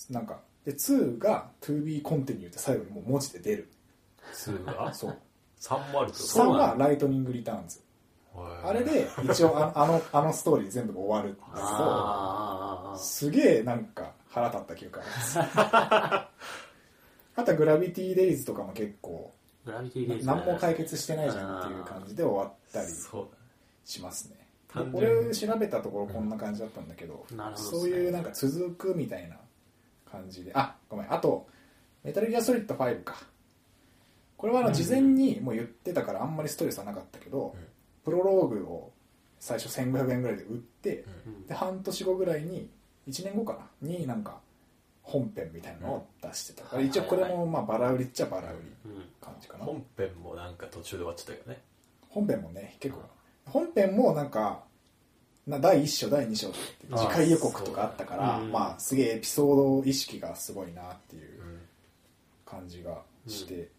[0.09, 3.69] なんか、で、2が To be continue って最後にもう文字で出る。
[4.31, 5.17] あ2がそう。
[5.59, 7.79] 3もあるって3そうなんだはライトニングリターンズ。
[8.37, 15.39] ことあれで、一応ああの、あのストーリー全部が終わるんですけど、ああすげえなんか腹立った記憶あります。
[17.35, 19.33] あとはグラビティデイズとかも結構、
[19.65, 22.87] グラビティデイズ何も解決してないじゃんっていう感じで終わったり
[23.85, 24.47] しますね。
[24.67, 27.79] 単これ調べたところこんな感じだったんだけど、なるほどね。
[27.79, 29.37] そういうなんか続くみたいな
[30.09, 31.47] 感じで、あ、ごめん、あと、
[32.03, 33.15] メタルギアソリッド5か。
[34.37, 37.65] これはあの事前にもう言ってたからあんまりストレスはなかったけど、うん。
[38.05, 38.91] プロローグを
[39.39, 41.47] 最初1500円ぐらいで売って、うん。
[41.47, 42.69] で半年後ぐらいに
[43.07, 43.89] 1年後かな？
[43.89, 44.37] になんか
[45.01, 49.03] 本編みたいなのを出してた、うん一応これもまあバラ売りっちゃバラ売りうん。
[49.19, 51.61] 感じかな、本編もなんか途中で終わっちゃったけどね。
[52.09, 53.01] 本編もね結構、
[53.45, 54.63] 本編もなんか
[55.45, 56.51] な第1章第2章
[56.95, 58.51] 次回予告とかあったからそううん。
[58.51, 61.59] まあすげえエピソード意識がすごいなっていううん。
[62.45, 63.69] 感じがして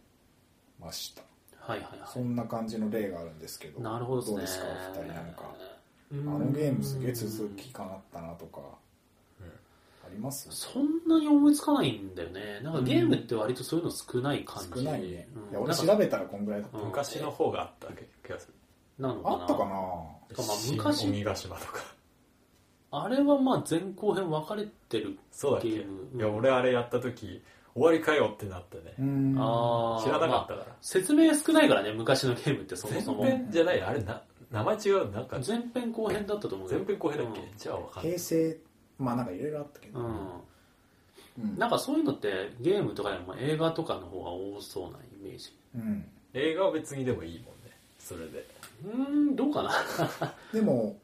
[0.80, 1.22] ました、
[1.60, 4.38] はいはいはそんな感じの例があるんですけどいなるほどですね。
[4.38, 5.42] うですかお二人なんか。
[5.42, 5.54] あ
[6.10, 8.60] あのゲームすげえ続き感あったなとか
[9.40, 10.48] うんあります？
[10.50, 12.60] そんなに思いつかないんだよね。
[12.62, 14.70] なんかゲームって割とそういうの少ない感じ。
[14.70, 15.50] 少ないね、うん。
[15.50, 16.84] いや俺なんか調べたらこんぐらいだった、うん。
[16.86, 17.88] 昔の方があった
[18.26, 18.54] 気がする。
[18.98, 19.36] なのかな？
[19.36, 19.66] あったかな？
[20.28, 21.80] てかまあ新昔鬼ヶ島とか。
[22.90, 25.68] あれはまあ前後編分かれてるそうだっけ？
[25.68, 27.42] いゲームや俺あれやった時
[27.78, 28.94] 終わりかよってなったね。
[28.98, 29.34] うん。
[29.38, 30.04] あー。
[30.04, 33.24] 知らなかったまあから説明少ないからね昔のゲームってそも前そも。
[33.24, 36.76] 編じゃないあれな名前違うなんか前編後編だったと思うよ。
[36.78, 37.40] 前編後編だっけ？
[37.40, 37.46] うん。
[37.56, 38.12] じゃあわかんない。
[38.12, 38.58] 平成
[38.98, 40.06] まあなんかいろいろあったけど、うん。
[40.06, 41.58] うん。
[41.58, 45.56] なんかそういうのってゲームとかよりも映画とかの方が多そうなイメージ。
[45.74, 46.04] うん。
[46.34, 47.76] 映画は別にでもいいもんね。
[47.98, 48.44] それで。
[48.84, 49.72] うーんどうかな？
[50.52, 50.96] でも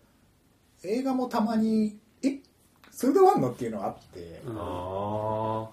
[0.82, 2.38] 映画もたまにえ？
[2.90, 3.50] それで終わんの？
[3.50, 4.56] っていうのがあって、うん。
[4.58, 5.70] あ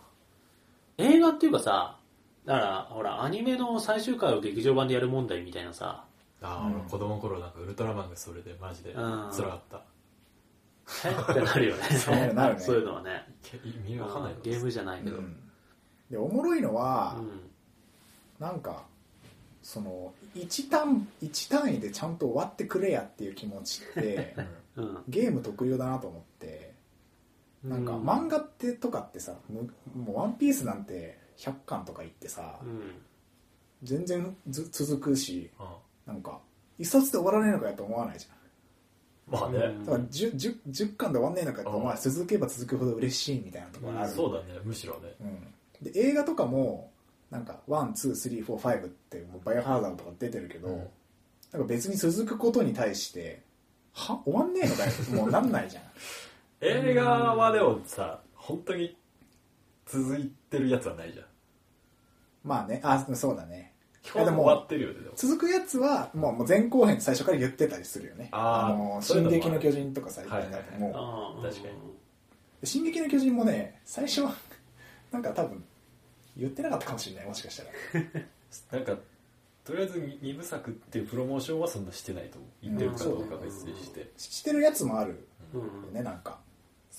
[0.98, 1.98] 映画っていうかさ
[2.46, 6.06] だからほらアニメの最終回を劇場版でやる問題みたいなさ。
[6.42, 9.30] ああ、うん俺子供の頃なんかウルトラマンがそれでマジでうん。
[9.32, 9.84] 辛かった、
[11.08, 11.32] え？
[11.32, 11.84] ってなるよね。
[11.98, 12.60] そうなるね。
[12.60, 13.28] そういうのはね。
[13.44, 15.24] け意味わかんないゲームじゃないけど、うん。
[15.24, 15.38] うん
[16.10, 17.50] でおもろいのは、うん。
[18.40, 18.84] なんか
[19.62, 24.36] その1単一単位でちゃんと終わってくれやっていう気持ちって
[25.08, 26.71] ゲーム特有だなと思って
[27.64, 28.10] なんかうん。
[28.10, 32.82] 漫画ってとかってさむもう「ワンピースなんて100巻とかいってさうん。
[33.84, 36.40] 全然ず続くしうんなんか
[36.78, 38.42] 一冊で終わらねえのかやと思わないじゃん。
[39.32, 39.86] まあね、うん。
[39.86, 45.14] だから 10, 10, 10巻で終わんねえのかって思わないうん続けば続くほど嬉しいみたいなところある、そうだねむしろね。
[45.84, 46.92] うん、で映画とかも
[47.30, 50.78] なんか12345ってもうバイオハザードとか出てるけど、うん。
[51.52, 53.44] なんか別に続くことに対して
[53.94, 54.22] は？
[54.26, 54.92] 終わんねえのかよ。
[55.16, 55.84] もうなんないじゃん
[56.62, 57.04] 映画
[57.36, 58.96] はでもさ本当に
[59.86, 61.26] 続いてるやつはないじゃん。
[62.44, 62.80] まあね。
[62.84, 63.74] あそうだね。
[64.04, 65.12] 基本終わってるよねでも。
[65.16, 68.30] 続くやつはもうもう前後編最初から言ってたりするよね。
[68.32, 69.42] あーのそういうのもある。
[69.44, 71.50] 進撃の巨人とか最近だともう、あー。
[71.50, 71.74] 確かに。
[72.64, 74.34] 進撃の巨人もね最初は
[75.12, 75.64] なんか多分
[76.38, 78.06] 言ってなかったかもしれないもしかしたら。
[78.80, 78.96] なんか
[79.64, 82.50] とりあえず2部作っていうプロモーションはそんなしてないと思う。
[82.64, 85.62] 言ってるかどうかは別にして、してるやつもあるうん。
[85.62, 86.40] よねなんか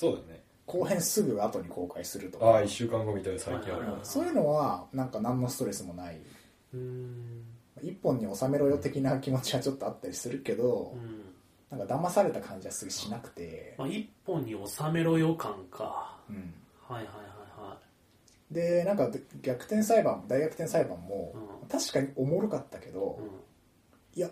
[0.03, 0.43] そうだね。
[0.67, 2.47] 後編すぐ後に公開するとか。
[2.47, 3.87] ああ1週間後みたいな最近ある。
[4.03, 6.19] そういうのはなんか何のストレスもない。
[6.75, 7.45] うん。
[7.81, 10.97] 一本に収めろよ的な気持ちはちょっとあったりするけど
[11.71, 11.79] うん。
[11.79, 13.77] なんか騙された感じはすぐしなくて。
[13.79, 16.17] まあ、一本に収めろよ感か。
[16.29, 16.53] うん。
[16.89, 17.79] はいはいはいは
[18.51, 19.09] でなんか
[19.41, 21.69] 逆転裁判大逆転裁判もうん。
[21.69, 23.21] 確かにおもろかったけど
[24.17, 24.31] い、いや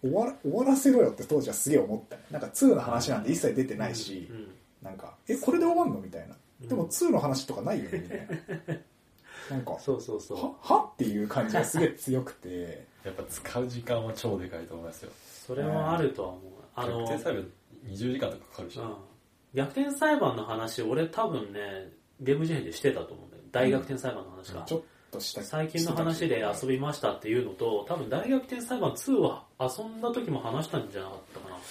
[0.00, 2.16] 終わら終わらせろよって当時はすげえ思った。
[2.16, 4.48] ねなんか2の話なんて一切出てないし、うんうん
[4.82, 6.00] なんかえこれで終わんの？
[6.00, 6.36] みたいな。
[6.62, 6.68] うん。
[6.68, 7.98] でも2の話とかないよね？
[7.98, 8.80] みたいな。
[9.56, 10.38] なんかそうそうそう。
[10.38, 10.90] はは？
[10.92, 12.88] っていう感じがすげえ強くて。
[13.04, 15.10] やっぱ使う時間は超でかいと思いますよ。
[15.46, 16.42] それはあるとは思う。
[16.74, 17.50] あの逆転裁判
[17.86, 18.94] 20時間とかかかるし、うん、
[19.54, 23.42] 逆転裁判の話俺多分ねゲーム事変でしてたと思うんだよ。
[23.50, 31.56] 大逆転裁判の話か、ちょっとした最近の話で遊びましたっていうのと多分大逆転裁判2は遊んだ時も話したんじゃなかったかな。
[31.56, 31.62] うん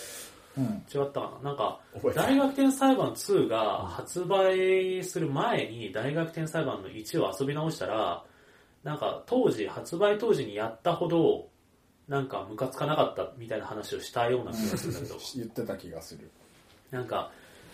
[0.93, 1.49] 違ったかな？
[1.49, 1.79] なんか
[2.15, 8.23] 大逆転裁判2が発売する前に大逆転裁判の1を遊び直したら
[8.83, 11.47] なんか当時発売当時にやったほど
[12.07, 15.15] なんかムカつかなかったみたいな話をしたような気がするんだけど。
[15.35, 16.29] 言ってた気がする。
[16.91, 17.31] なんか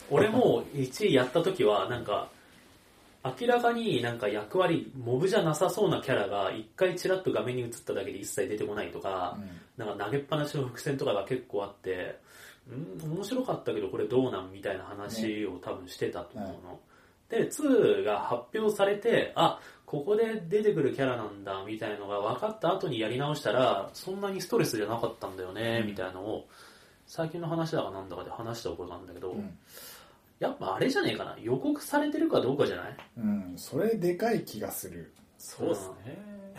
[0.09, 2.27] 俺も1位やった時はなんか
[3.23, 9.39] 明らかになんか役割モブじゃなさそうなキャラが一回チラッと画面に映っただけで一切出てこないとか、
[9.77, 12.19] なんか投げっぱなしの伏線とかが結構あって
[12.69, 16.79] うん面白かったけどこれどうなんみたいな話を多分してたと思うの、
[17.29, 26.47] で2が発表されてあここで出てくるキャラなんだみたいのが分かった後にやり直したらそんなにストレスじゃなかったんだよね、みたいなのを
[27.07, 29.57] 最近の話だかなんだかで話したことなんだけど、うん。
[30.39, 31.37] やっぱあれじゃねえかな？
[31.39, 32.97] 予告されてるかどうかじゃない？
[33.17, 35.13] うんそれでかい気がする。
[35.37, 36.17] そうっすね、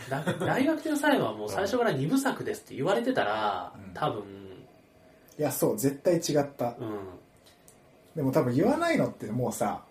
[0.09, 3.93] だ大学転裁判はもう最初から2部作ですって言われてたら、うん。
[3.93, 4.23] 多分
[5.37, 6.75] いやそう絶対違った。
[6.79, 6.99] うん。
[8.15, 9.83] でも多分言わないのってもうさ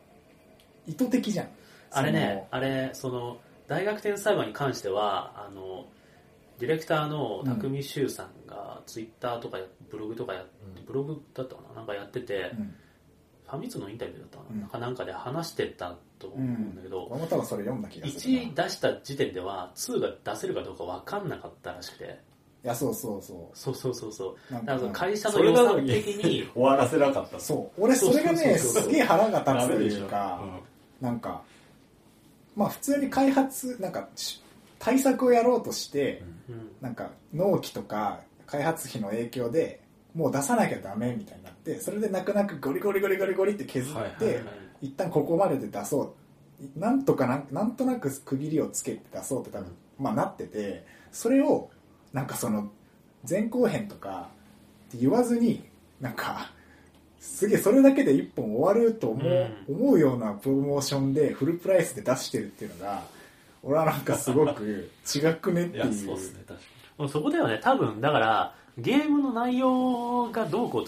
[0.86, 1.48] 意図的じゃん。
[1.90, 5.86] あれね、あれ、その、大学転裁判に関しては、あの、
[6.58, 10.44] ディレクターの匠修さんが、ツイッターとかやブログとかや、
[10.86, 12.74] ブログだったかななんかやってて、そのうん。
[13.46, 14.60] ファミ通のインタビューだったかな,、うん。
[14.60, 18.42] なんかなんかで話してたと思うんだけど、俺も多分それ読んだ気がするな。
[18.42, 22.18] い1出した時点では2が出せるかどうか分かんなかったらしくて、
[22.68, 24.36] やそうそうそそうそうそうそう。
[24.50, 24.82] うなんだか。
[24.82, 27.38] らか会社の予算的に、 終わらせなかった。
[27.38, 27.80] そう。
[27.80, 30.40] 俺それがねそうそうそうそうすげえ腹がダ立つというか
[31.00, 31.42] うんなんか
[32.56, 34.42] まあ普通に開発なんかし
[34.78, 36.70] 対策をやろうとしてうん。
[36.80, 39.80] なんか納期とか開発費の影響で
[40.14, 44.44] もう出さなきゃダメみたいになってそれで泣く泣くゴリゴリゴリゴリゴリって削って、はいはいはい。
[44.82, 46.26] 一旦ここまでで出そう。
[46.74, 51.70] なんとかなんなんとなく区切りをつけて出そうって多分、まあ、なっててそれを
[52.12, 52.70] なんかその
[53.28, 54.28] 前後編とか
[54.88, 55.64] って言わずに
[56.00, 56.50] なんか
[57.18, 63.02] すげえそれだけで一本終わると思う,、思うようなプロモーションでフルプライスで出してるっていうのが
[63.62, 65.94] 俺はなんかすごく違くねっていう。
[65.94, 66.66] そうっすね確か
[66.98, 70.86] もうそこだよね多分だからゲームの内容がどうこうっ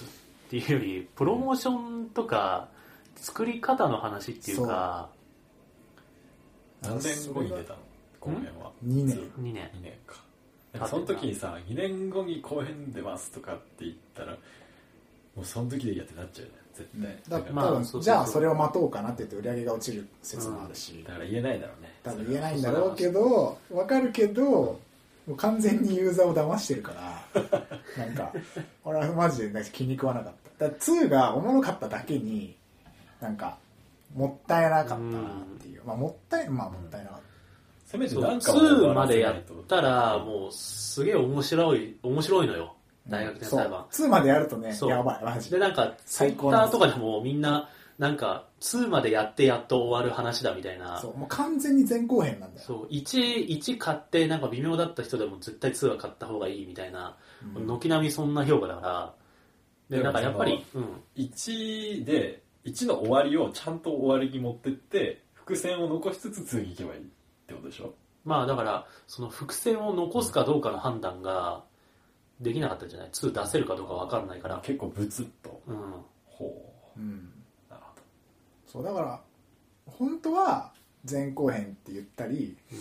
[0.51, 1.73] ていうよりプロモーショ
[2.05, 2.69] ンとか
[3.17, 5.11] 作り方の話っていうか
[6.83, 7.79] に何年後に出たの？
[8.21, 8.71] 後編は。
[8.87, 9.17] 2年。
[9.17, 9.71] 2年。
[9.75, 10.23] 2年か
[10.73, 14.33] なんかその時にさ2年後に後編出ますとかって言ったら
[15.35, 18.03] もうその時でいいやってなっちゃうじゃん絶対、だからまあ多分そうそうそう。
[18.03, 24.81] じゃあそれを待とうかなって言って売り上げが落ちる説もあるし、だから言えないだろうね多分言えないんだろうけどわかるけども
[25.27, 26.93] う完全にユーザーを騙してるか
[27.35, 27.43] ら
[27.99, 28.33] なんか
[28.85, 30.67] 俺はマジでなんか気に食わなかった。
[30.67, 32.57] だから2がおもろかっただけに
[33.21, 33.59] なんか
[34.15, 37.21] もったいなかったなっていう、まあもったいまあもったいなかっ
[37.89, 42.75] せめてなんか2までやったらもうすげえ面白い面白いのよ。
[43.09, 43.61] た大学でそう。
[43.61, 44.91] 裁判2までやるとねそう。
[44.91, 45.59] やばいマジで。
[45.59, 50.99] なんかツイッ最高ターとかでもみんななんか2までやってやっと終わる話だみたいな。
[51.01, 52.67] そうもう完全に前後編なんだよ。
[52.67, 57.17] そう1 1買ってなんか微妙だった人でも絶対2は買った方がいいみたいな。
[57.57, 57.67] うん。
[57.67, 59.15] 軒並みそんな評価だから。
[59.89, 60.85] でなんかやっぱり、うん、
[61.17, 67.01] 1で1の終わりをちゃんと終わりに持ってって伏線を残しつつ次に行けばいい
[67.49, 67.95] ってことでしょ？
[68.25, 71.65] まあだからその伏線を残すかどうかの判断が
[72.41, 74.61] できなかったんじゃない？2出せるかどうか分かんないから。
[74.63, 75.63] 結構ブツッと。
[75.67, 75.77] うん。
[76.27, 77.01] ほう。
[77.01, 77.03] ん。
[77.03, 78.03] うなるほど。
[78.67, 79.21] そうだから
[79.87, 80.73] 本当は
[81.11, 82.79] 前後編って言ったりうん。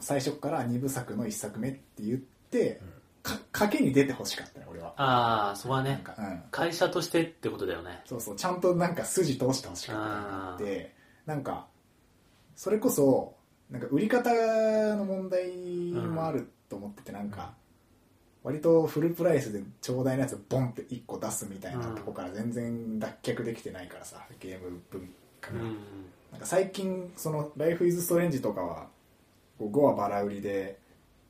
[0.00, 2.94] 最初から2部作の1作目って言ってうん。
[3.24, 4.94] か賭けに出てほしかったね俺は。
[4.96, 5.90] ああそこはね。
[5.90, 8.02] なんか、うん、会社としてってことだよね。
[8.04, 10.94] そうそうちゃんとなんか筋通してほしかったなって
[11.26, 11.66] なんか
[12.54, 13.34] それこそ
[13.74, 14.30] なんか売り方
[14.94, 15.50] の問題
[15.92, 17.54] もあると思っててなんか
[18.44, 25.10] 割とフルプライスでちょうだいのやつボンって1個出すみたいなとこから全然脱却できてないからさゲーム文
[25.40, 25.76] 化が、うん。
[26.30, 28.86] なんか最近その「ライフイズストレンジとかは
[29.58, 30.78] こう5話バラ売りで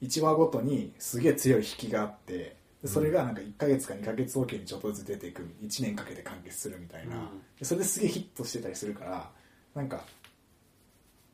[0.02, 7.30] 1話ごとにすげえ強い引きがあってでそれがなんか1ヶ月か2ヶ月おきにちょっとずつ出ていく1年かけて完結するみたいな、
[7.62, 9.30] それですげえヒットしてたりするから
[9.74, 10.04] なんか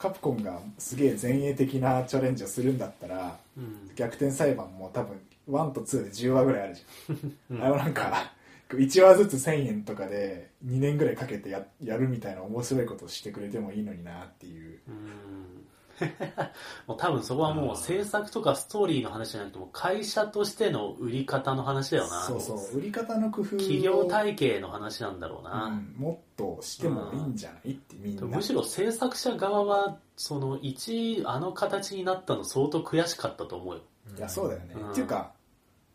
[0.00, 3.90] カプコンがすげえ前衛的なチャレンジをするんだったらうん。
[3.94, 7.58] 逆転裁判も多分1と2で10話ぐらいあるじゃん。
[7.58, 7.64] うん。
[7.64, 8.32] あのなんか
[8.70, 14.80] 1話ずつ1000円とかで2年ぐらいかけてややるみたいな面白いことをしてくれてもいいのになっていう。
[14.88, 15.66] うん
[16.86, 22.22] もう多分そこはもう制作とかストーリーの話じゃなくてもう会社としての売り方の話だよな。
[22.22, 28.24] そうそう売り方の工夫を企業体系の話なんだろうな、うんもっとしてもいいんじゃないってみんな。
[28.24, 33.80] むしろ制作者側はその1あの形になったの相当悔しかったと思うよ。
[34.16, 34.90] いやそうだよね、うん。
[34.90, 35.32] っていうか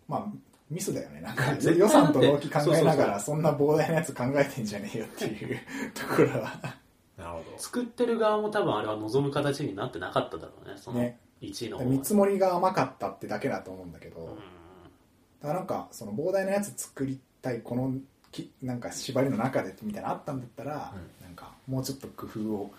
[0.07, 0.25] まあ
[0.69, 1.21] ミスだよね。
[1.21, 5.59] なんか予算と動機考えながらそんな膨大なやつ考えてんじゃねえよっていう
[5.93, 6.75] ところは
[7.17, 7.57] なるほど。
[7.57, 10.75] 作ってる側も多分あれは望む形になってなかっただろうね。
[10.77, 11.19] そのね。
[11.41, 11.89] 1の方は。
[11.89, 14.27] 見積もりが甘かったってだけだと思うんだけど、うん。
[14.27, 17.93] だからなんかその膨大なやつ作りたいこの
[18.31, 22.71] きなんか縛りの中でみたいなのあったんだったら、うなんかもうちょっと工夫を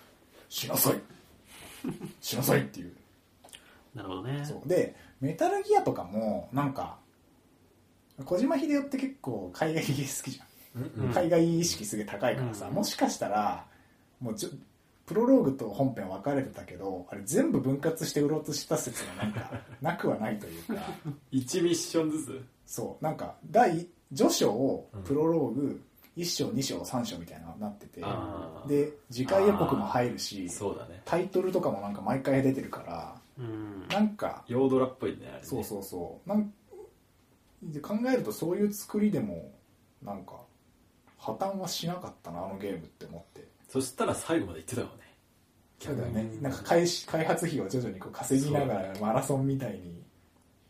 [0.49, 1.01] しなさい。
[2.20, 2.92] しなさいっていう。
[3.94, 4.44] なるほどね。
[4.44, 4.68] そう。
[4.68, 6.99] でメタルギアとかもなんか
[8.25, 11.12] 小島秀夫って結構海外好きじゃん、うんうん。
[11.12, 12.75] 海外意識すげえ高いからさ、うん。
[12.75, 13.66] もしかしたら
[14.20, 14.48] もうちょ
[15.07, 19.50] プロローグと本編分かれてたけどあれ全部分割して売ろうとした説がなんか
[19.81, 20.74] なくはないというか。
[21.33, 22.44] 1ミッションずつ？
[22.66, 23.05] そう。
[23.05, 25.83] なんか第序章をプロローグ
[26.16, 28.68] 1章2章3章みたいななってて、あー。
[28.68, 31.02] で次回予告も入るしそうだね。
[31.05, 33.87] タイトルとかもなんか毎回出てるからうん。
[33.88, 35.38] なんかヨードラっぽいねあれね。
[35.42, 36.29] そうそうそう。
[36.29, 36.52] なん
[37.62, 39.52] で考えるとそういう作りでも
[40.02, 40.40] なんか
[41.18, 44.92] 破綻はしなかったなあのゲームって思ってそしたら最後まで行ってたよね。
[45.79, 50.02] そうだよねなんか開始開発費を徐々にこう稼ぎながらマラソンみたいに。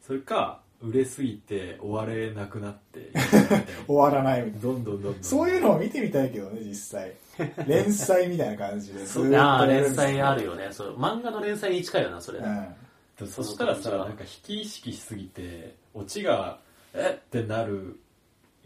[0.04, 3.10] それか売れすぎて終われなくなって
[3.86, 4.42] 終わらない。
[4.42, 5.22] みたいなどんどんどんどん。
[5.22, 7.14] そういうのを見てみたいけどね実際。
[7.66, 9.04] 連載みたいな感じで。
[9.04, 10.68] ずーっとああ連載あるよね。
[10.72, 10.96] そう。
[10.98, 13.28] 漫画の連載に近いよなそれ、うん。
[13.28, 16.60] そしたらさなんか引き意識しすぎてオチが
[16.92, 17.18] え？
[17.18, 17.98] ってなる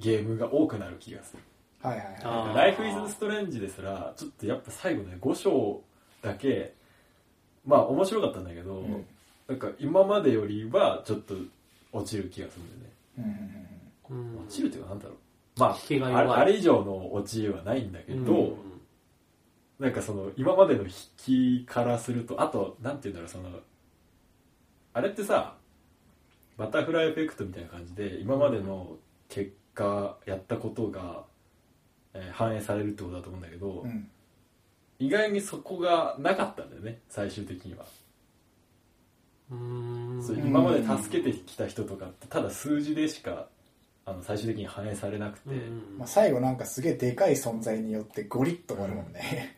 [0.00, 1.42] ゲームが多くなる気がする
[1.82, 2.56] はいはいはい。
[2.56, 5.82] ライフイズストレンジですらちょっとやっぱ最後ね5章
[6.22, 6.74] だけ
[7.66, 9.06] まあ面白かったんだけど、うん。
[9.48, 11.34] なんか今までよりはちょっと
[11.92, 13.66] 落ちる気がするんだよね。
[14.10, 15.16] うんうん落ちるっていうかなんだろう。
[15.60, 18.56] ま引きがああれ以上の落ちはないんだけど、うん。
[19.78, 23.48] なんかその今までの引きからするとあとなんて言うんだろうその
[24.92, 25.54] あれってさ
[26.58, 28.96] バタフライエフェクトみたいな感じで今までの
[29.30, 31.24] 結果やったことが、
[32.14, 34.08] えー反映されるってことだと思うんだけど、うん。
[34.98, 37.86] 意外にそこがなかったんだよね最終的には、
[39.50, 40.22] うん。
[40.22, 43.48] そう今まで助けてきた人とかってただ数字でしか
[44.04, 49.56] あの最終的に反映されなくて、うんまあ、最後なんかすげえでかい存在によってゴリッと終わるもんね、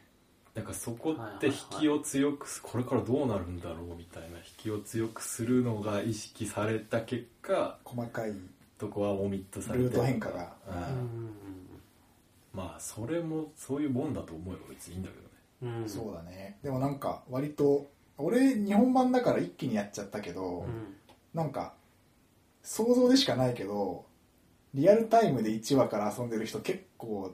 [0.54, 8.32] なんかそこって引きを強くすこれからどうなるんだろうみたいな引きを強くするのが意識された結果細かい
[8.78, 9.84] とこはオミットされて。
[9.84, 10.54] ルート変化が。
[10.68, 11.59] うんうん
[12.52, 15.82] まあそれもそういうもんだと思えば別にいいんだけどね。
[15.82, 15.88] うん。
[15.88, 16.58] そうだね。
[16.62, 20.94] でもなんか割と俺日本版だから一気にやっちゃったけど、うん。
[21.32, 21.74] なんか
[22.62, 24.04] 想像でしかないけど
[24.74, 27.32] リアルタイムで1話から遊んでる人結構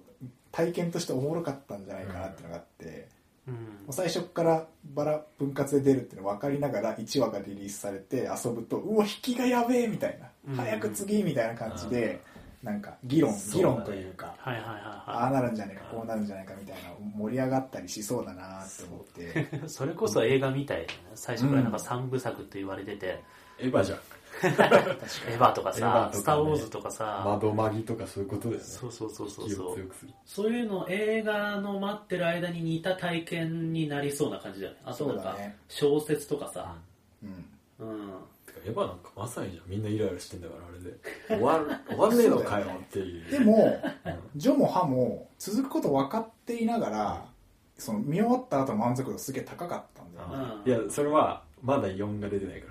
[0.53, 3.09] 体験としておもろかったんじゃないかなっていうのがあって、
[3.49, 3.55] うん。
[3.55, 10.57] もう最初からバラ分割で出るっていうの分かりながら1話がリリースされて遊ぶとうわ引きがやべえみたいな、うん。
[10.57, 12.21] 早く次みたいな感じで、
[12.67, 19.57] なんか議論議論というかはいはいはいああなるんじゃないかこうなるんじゃないかみたいな盛り上がったりしそうだなって思って。
[19.57, 23.23] は いそれこそ映画みたい最初からなんか三部作って言われてて、
[23.61, 23.99] エヴァじゃん。
[24.41, 26.15] 確かにエヴァとかさエヴァとかね。
[26.15, 28.79] スター・ウォーズ」とかさ、窓マギとかそういうことですね。
[28.81, 29.73] そうそうそうそうそう。
[29.73, 30.13] を強くする。
[30.25, 34.79] そういうの映画の待ってる間に似た体験になりそうな感じだよね。
[34.85, 35.57] あとなんかそうだね。
[35.69, 36.75] 小説とかさ。
[37.23, 37.89] うん。
[37.89, 38.09] うん。
[38.09, 40.97] てかエヴァなんかまさにじゃんみんなイライラしてんだからあれで。
[41.29, 43.31] 終わる 終わんねえのかよっていう。
[43.31, 44.19] でもうん。
[44.37, 47.27] ジョもハも続くこと分かっていながら
[47.79, 50.55] その見終わった後の満足度すげえ高かったんだよね。
[50.65, 50.83] うん。
[50.83, 52.69] いやそれはまだ4が出てないか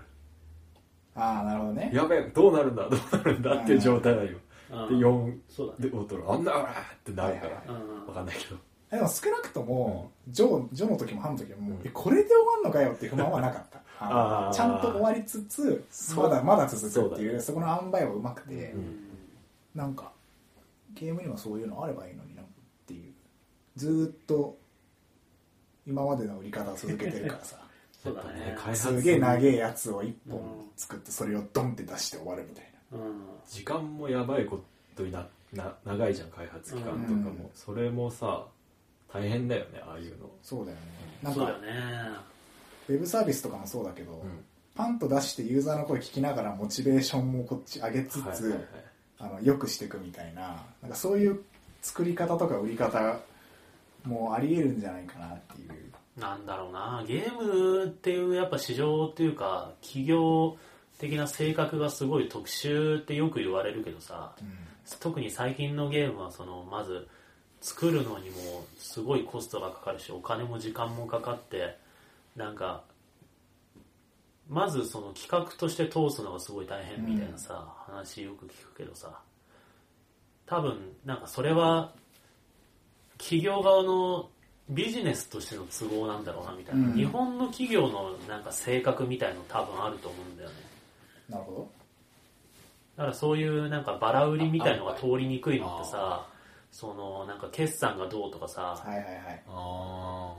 [1.16, 1.24] ら。
[1.24, 1.92] ああなるほどね。
[1.94, 4.38] やべえどうなるんだどうなるんだっていう状態だよ。
[4.72, 5.00] うん。
[5.00, 5.90] で4そうだね。
[5.90, 6.74] でオートロあんなあらっ
[7.04, 7.64] てなるから。
[7.74, 8.08] うん。
[8.08, 8.58] わかんないけど。
[8.92, 16.30] でも少なくとも、ジョジョの時もハの時ももう、えこれで終わんのかよっていう不満はなかったあちゃんと終わりつつそう。
[16.30, 19.00] まだまだ続くっていうそそこの塩梅はうまくて、うん。
[19.74, 20.12] なんか
[20.94, 22.46] ゲームにもそういうのあればいいのになっ
[22.86, 23.14] ていう。
[23.76, 24.58] ずーっと
[25.88, 27.58] 今までの売り方を続けてるからさ。
[28.04, 28.56] そうだね。
[28.58, 28.82] 開発。
[28.82, 30.40] すげえ長えやつを一本
[30.76, 33.00] 作ってそれをドンって出して終わるみたいな。
[33.00, 33.16] うん。
[33.48, 34.60] 時間もやばいこ
[34.96, 37.50] とになな長いじゃん開発期間とかも、うん。
[37.54, 38.46] それもさ
[39.12, 40.30] 大変だよねああいうの。
[40.44, 40.84] そうだよね。
[41.24, 42.35] なんかそうだよね
[42.90, 44.46] ウェブサービスとかもそうだけど、うん。
[44.76, 48.66] パンと出してユーザーの声聞きながらモチベーションもこっち上げつつ、はいはいはい。
[49.18, 51.40] あの良くしていくみたいななんかそういう
[51.82, 53.18] 作り方とか売り方
[54.06, 56.20] もありえるんじゃないかなっていう。
[56.20, 57.04] なんだろうな。
[57.08, 60.58] ゲームっていうやっぱ市場っていうか企業
[61.00, 64.34] 的な性格がすごい特殊ってよく言われるけどさ
[65.00, 67.08] 特に最近のゲームはそのまず
[67.62, 71.78] 作るのにもすごいコストがかかるしお金も時間もかかって
[72.36, 72.84] なんか
[74.50, 79.20] まずその企画として通すのがすごい大変みたいなさ、話よく聞くけどさ
[80.46, 81.92] 多分なんかそれは
[83.18, 84.30] 企業側の
[84.70, 86.94] ビジネスとしての都合なんだろうなみたいな、うん。
[86.94, 90.56] 日本の企業のなんか性格みたいの多分あると思うんだよね。
[91.30, 91.70] なるほ
[92.98, 96.28] だからそういうなんかバラ売りみたいのが通りにくいのってさ
[96.72, 99.44] そのなんか決算がどうとかさどはいはいはい。
[99.48, 100.34] あ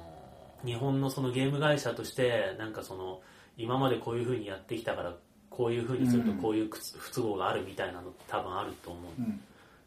[0.64, 3.20] 日本のそのゲーム会社としてなんかその
[3.56, 5.14] 今までこういう風にやってきたから
[5.50, 9.12] こういう風にするとこういう不不都合があるみたいなの多分あると思う。
[9.18, 9.40] うん。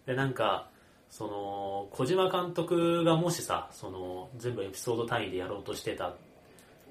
[0.05, 0.67] でなんか
[1.09, 6.13] その小島監督がもしさその全部エピソード単位でやろうとしてた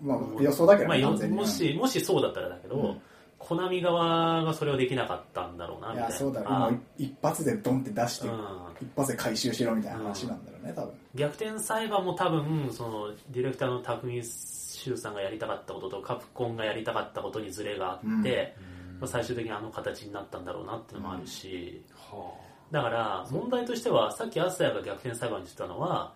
[0.00, 1.36] まあ予想だけどまあ、よね完全に。
[1.36, 3.00] もしもしそうだったらだけど、うん
[3.38, 6.08] コナミ側がそれをできなかったんだろうなみたいな。
[6.08, 8.34] いやそうだろあ今一発でドンって出して、うん。
[8.80, 10.94] 一発で回収しろみたいな話なんだろうね多分。
[11.14, 18.54] 逆転裁判も多分そのディレクターの匠修さんがやりたかったこととカプコンがやりたかったことにズレがあって、
[18.92, 19.00] うん。
[19.00, 22.34] まあ、最終的にあの形になったんだろうなっていうのもあるし、は
[22.72, 26.12] だから問題としてはさっきアスヤが逆転裁判に言ってたのは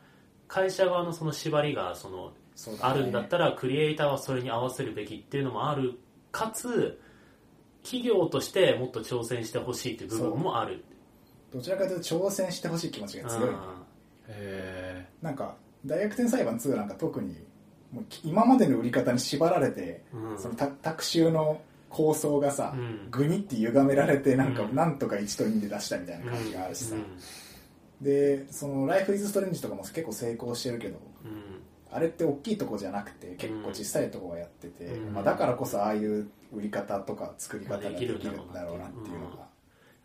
[0.48, 2.94] 会社側のその縛りがそのそうだね。
[2.94, 5.98] あるんだったらクリエイターはそれに合わせるべきっていうのもある。
[6.32, 6.98] かつ
[7.82, 10.84] 企業としてもっと挑戦してほしいっていう部分もある。
[11.52, 13.56] どちらかというと挑戦してほしい気持ちが強い、うん。
[14.28, 15.54] へなんか
[15.84, 17.36] 大逆転裁判2なんか特に
[17.92, 20.38] もう今までの売り方に縛られて、うん。
[20.38, 21.60] そのタタクシュの
[21.90, 23.10] 構想がさ、うん。
[23.10, 24.74] グニって歪められてなんか、うん。
[24.74, 27.04] なんとか1と2で出したみたいな感じがあるしさ、うん。
[28.00, 31.62] でその「ライフイズストレンジとかも結構成功してるけどうん。
[31.90, 35.12] あれって大きいとこじゃなくて結構小さいとこがやってて、うん。
[35.12, 38.30] まあ、だからこそああいう売り方とか作り方ができるんだ
[38.62, 39.36] ろうなっていうのが、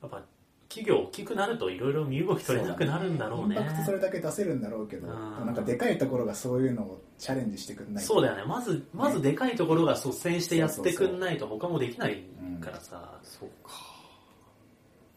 [0.02, 0.24] やっぱ
[0.70, 3.56] 企業大きくなるといろいろ身動き取れなくなるんだろうね。
[3.56, 5.46] インパクトそれだけ出せるんだろうけど、うん。
[5.46, 8.44] なんかでかいところがそういうのをチャレンジしてくんないそうだよね。
[8.46, 12.24] まずまずでかいところが率先してやってくんないと他もできない
[12.60, 13.18] からさ。
[13.24, 13.72] そうか。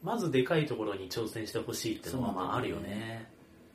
[0.03, 3.29] まずでかいところに挑戦してほしいっていうのはまああるよね。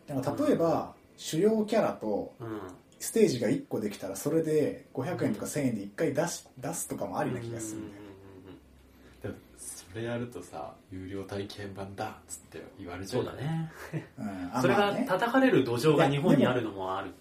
[0.07, 2.61] でも例えば、主要キャラとうん
[3.05, 8.01] ステージが1個できたらそれで500円とか1000円で1回出し出すとかもありな気がするんだよ、
[9.23, 13.71] でもそれやるとさ有料体験版だっつって言われちゃそううだね。
[14.19, 14.49] うん。
[14.53, 15.05] あそれがまあね。
[15.07, 17.11] 叩かれる土壌が日本にあるのもある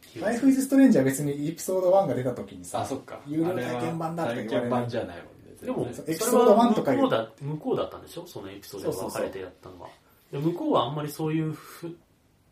[0.00, 0.32] 気気がする。
[0.32, 3.20] ライフイズストレンジは別にエピソード1が出た時にさあ、そっか。
[3.26, 5.30] 有料体験版だとか言わ体験版じゃないもんね。
[5.62, 8.26] でも、エピそソード1れはとか向こうだ、向こうだったんでしょ？
[8.26, 9.88] そのエピソードが分かれてやったのは。
[10.32, 11.90] で向こうはあんまりそういう風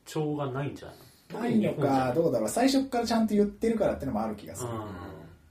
[0.06, 0.96] 潮がないんじゃない？
[0.96, 2.48] のないのかどうだろう。
[2.48, 4.78] 最初からちゃんと言ってるからってのもある気がする、うん。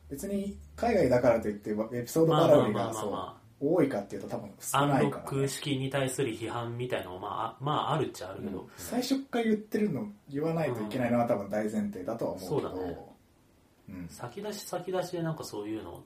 [0.10, 12.70] 別に海外だからといってエピソードバラ売りまあまあがそうま多いかっていうと多分少ないから、ね、ク式に対する批判みたいなのもまあ、あまああるっちゃあるけど、最初から言ってるの言わないといけないのは多分大前提だとは思うけど。
[12.70, 12.98] そうだね。
[13.90, 14.08] うん。
[14.10, 16.04] 先出し先出しでなんかそういうの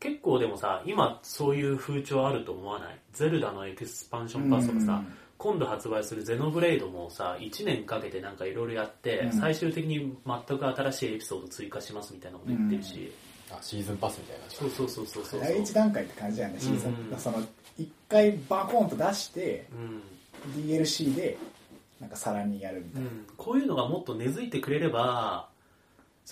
[0.00, 2.98] 結構でもさ今そういう風潮あると思わない？
[3.12, 9.32] ゼルダのエクスパンションパスとかさ、うん今度発売するゼノブレイドもさ1年かけてなんかいろいろやって、うん。
[9.32, 13.12] 最終的に全く新しいエピソード追加しますみたいなこと言ってるし、
[13.50, 14.44] あ、シーズンパスみたいな。
[14.48, 17.12] そうそうそうそうそう第一段階って感じだよねシーズン、うん。
[17.12, 17.42] うんその
[17.78, 20.02] 一回バコーンと出してうん。
[20.64, 21.38] DLC で
[22.00, 25.48] なんかさらにやるみたいな、うん、こういうのがもっと根付いてくれれば、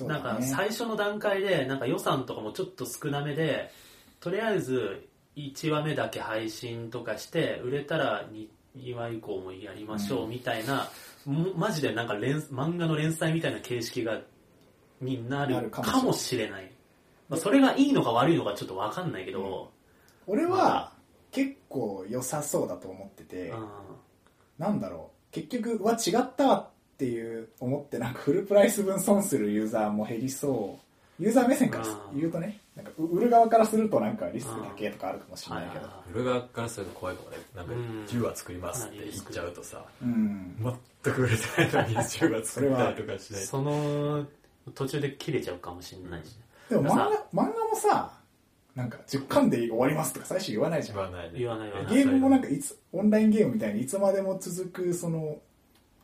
[0.01, 3.71] なんか最初の段階でなんか予算とかもちょっと少なめで
[4.21, 8.47] とりあえず1話目だけ配信とかして売れたら 2,
[8.79, 10.89] 2話以降もやりましょうみたいな、
[11.25, 14.21] もマジでなんか連漫画の連載みたいな形式が
[15.01, 16.71] にななるるかもしれない、
[17.29, 19.71] まあ、それがいいのか悪いのかちょっと分かんないけど、
[20.27, 20.93] 俺は
[21.31, 23.69] 結構良さそうだと思ってて、うん。
[24.59, 25.33] なんだろう。
[25.33, 30.86] 結局うわ違ったわっていう思ってなんかフルプライス分損するユーザーも減りそう
[31.19, 35.87] ユーザー目線からうん言うとねなんかう売る側からするとなんかリスクだけとかあるかもしれないけど。
[35.87, 37.37] は売る側からすると怖いかもね。
[37.55, 38.05] なんかうん。
[38.07, 39.83] 10話作りますって言っちゃうとさ。
[40.03, 40.57] うん
[41.03, 43.47] 全く売れてないのに10話作ったりとかしないと。
[43.47, 44.27] その
[44.75, 46.35] 途中で切れちゃうかもしれないし。
[46.35, 48.13] ね、でも漫さ画漫画もさ
[48.75, 50.97] なんか10巻で終わりますとか最初言わないじゃん。
[50.97, 51.39] 言わないね。
[51.39, 51.69] 言わない。
[51.71, 55.39] 言わないゲームもなんかいつオンラインゲームみたいにいつまでも続くその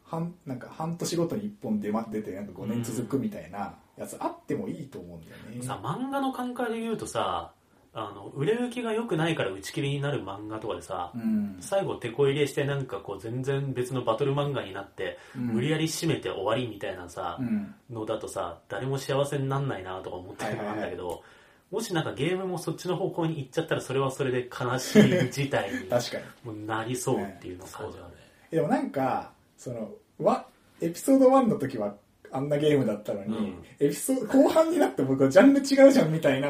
[0.06, 7.52] 半なんか半年ごとに1本出ま出てなんか5年続くみたいなやつあってもいいと思うんだよね、さ漫画の感覚で言うとさ
[7.94, 11.58] あの売れ行きが良くないから打ち切りになる漫画とかでさ、うん。
[11.60, 15.46] 最後手こ入れしてなんかこう全然別のバトル漫画になって、うん。
[15.48, 17.74] 無理やり締めて終わりみたいなさ、うん。
[17.90, 21.22] のだとさ誰も幸せになんないなとか思ってるのなんだけど、
[21.70, 26.24] もしなんかゲームもそっちの方向に行っちゃったらそれはそれで悲しい事態に 確かに。
[26.44, 28.14] もうなりそうっていうのを感じはね。
[28.50, 30.46] でもなんかそのわ
[30.80, 31.94] エピソード1の時は
[32.32, 33.64] あんなゲームだったのに、うん。
[33.78, 36.48] エピソード 後半になって僕はジャンル違うじゃんみたいな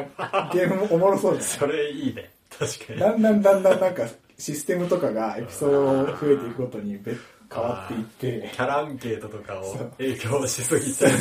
[0.52, 2.30] ゲームもおもろそうじ それいいね。
[2.58, 3.00] 確かに。
[3.00, 4.06] だんだんだんだんなんか
[4.38, 7.14] システムとかがエピソード増えていくごとにべ
[7.52, 8.50] 変わっていって。
[8.52, 11.12] キャラアンケートとかを影響しすぎちゃう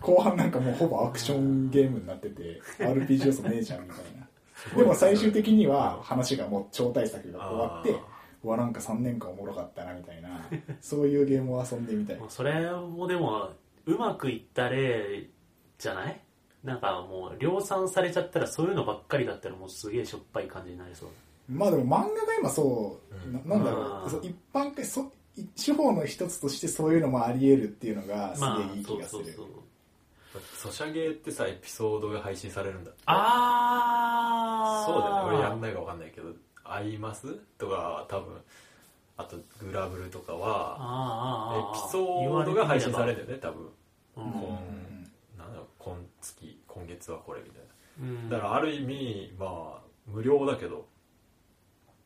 [0.00, 4.28] 後半なんかもうほぼアクションゲームになってて RPG 要素ねえじゃんみたいな。
[4.76, 10.28] でも最終的には話がもう超大作が終わってあうわなんか3年間おもろかったなみたいな
[10.80, 13.50] そういうゲームを遊んでみたいそれもでも
[13.86, 15.28] うまくいった例
[15.78, 16.20] じゃない？
[16.64, 21.08] なんかもう量産されちゃったらそういうのばっかりだったらもうすげえしょっぱい感じになりそう。
[21.48, 23.32] まあでも漫画が今そう、うん。
[23.48, 24.10] ななんだろう。
[24.10, 29.46] そう一般化そい手法の一つとしてそういうのもあり得るっていうのがすまあげえいい気がする、そうそう
[30.62, 30.70] そう。
[30.70, 33.00] ソシャゲってさエピソードが配信されるんだって。
[33.06, 35.36] ああそうだよね。
[35.36, 36.32] 俺やんないか分かんないけど
[36.72, 38.40] 「アイマス?」とか多分
[39.16, 43.68] あとグラブルとかはあエピソードが配信されるんだよね多分
[44.16, 44.30] うんうん。
[45.36, 47.62] 今なんだろう今月今月はこれみたい
[48.00, 48.28] うん。
[48.30, 50.86] なだからある意味まあ無料だけど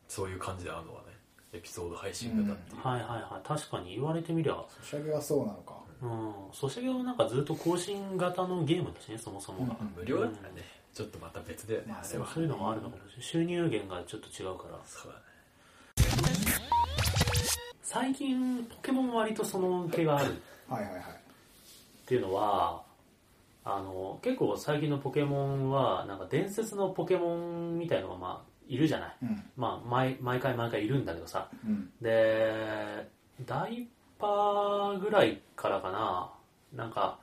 [0.07, 1.07] そういう感じであるのはね
[1.53, 3.47] エピソード配信型っていう、はいはいはい。
[3.47, 4.55] 確かに言われてみりゃ。
[4.69, 5.75] ソシャゲはそうなのか。
[6.01, 6.33] うん。
[6.51, 9.93] ソシャゲはなんかずっと更新型のゲームだしねそもそもが、うん。
[9.95, 12.27] 無料だったらねちょっとまた別だよね、まああれは。
[12.27, 14.79] そういうのがあるのかもしれない収入源がちょっと違うから。
[14.85, 15.23] そうだね。
[17.81, 20.41] 最近ポケモン割とその毛がある。
[20.67, 22.83] はいはいはいっていうのは
[23.63, 29.43] あの結構最近のポケモンはなんか伝説のポケモンみたいのがまあいるじゃない、うん。
[29.55, 31.49] まあ、毎毎回毎回いるんだけどさ。
[31.65, 31.89] うん。
[32.01, 33.09] で
[33.45, 33.87] ダイ
[34.19, 36.31] パーぐらいからかな。
[36.73, 37.19] なんか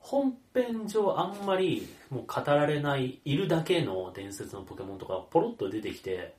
[0.00, 6.34] 本編上あんまりもう語られないいるだけの伝説のポケモンとかポロッと出てきて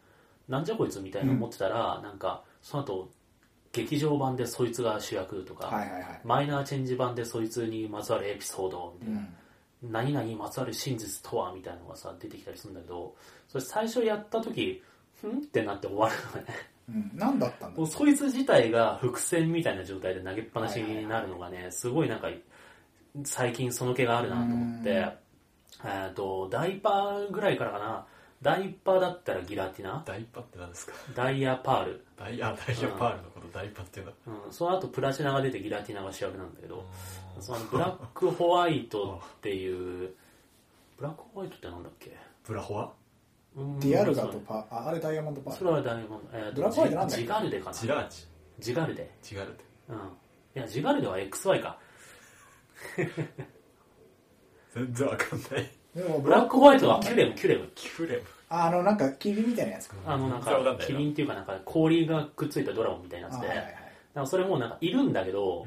[0.50, 3.10] なんじゃこいつみたいな思ってたら、なんかその後
[3.72, 6.22] 劇場版でそいつが主役とか、はいはいはい。
[6.26, 9.24] マイナーチェンジ版でそいつにまつわるエピソードみたいな、う
[9.88, 9.92] ん。
[9.92, 13.16] 何々にまつわる真実とはみたいなのがさ出てきたりするんだけど
[13.48, 14.84] それ最初やった時
[15.22, 16.54] ふんってなって終わるのね。
[16.90, 17.12] うん。
[17.16, 22.28] 何だったんだもうそいつ自体が伏線みたいな状態で投げっぱなしになるのがねすごいなんか
[23.24, 24.90] 最近その気があるなと思って。
[24.90, 24.96] うん
[25.84, 28.06] えーとダイパーぐらいからかな。
[28.42, 30.04] ダイパーだったらギラティナ。
[30.06, 30.94] ダイパって何ですか？
[31.16, 34.12] ダイヤパール、ダイヤダイヤパールのことダイパっていうの
[34.46, 36.86] うん、その後プラチナが出てギラティナが主役なんだけど。
[37.40, 40.12] そのブラックホワイトっていう
[40.98, 42.16] ブラックホワイトってなんだっけ？
[42.46, 42.92] ブラホワ？
[43.58, 43.80] うん。
[43.80, 45.54] ディアルガとパああれダイヤモンドパー。
[45.54, 47.74] ルそれはダイヤモンド、えーとブラックホワイトなんだジガルデかな。
[47.76, 48.28] ジラーチ
[48.60, 49.10] ジガルデ。
[49.24, 49.96] ジガルテうん。
[49.98, 50.00] い
[50.56, 51.80] やジガルデは XY か
[54.74, 55.72] 全然わかんない。
[55.96, 57.70] でもブラックホワイトはキュレムキュレム。
[57.76, 58.24] キュレム。
[58.50, 59.96] ああのなんか霧みたいなやつか。
[60.06, 60.80] あのなんそれわかんないな。
[60.80, 63.76] かキリンっていうかなんか氷がくっついたドラゴンみたいなやつで、あはいはいはい。
[64.14, 65.66] なんかそれもなんかいるんだけど、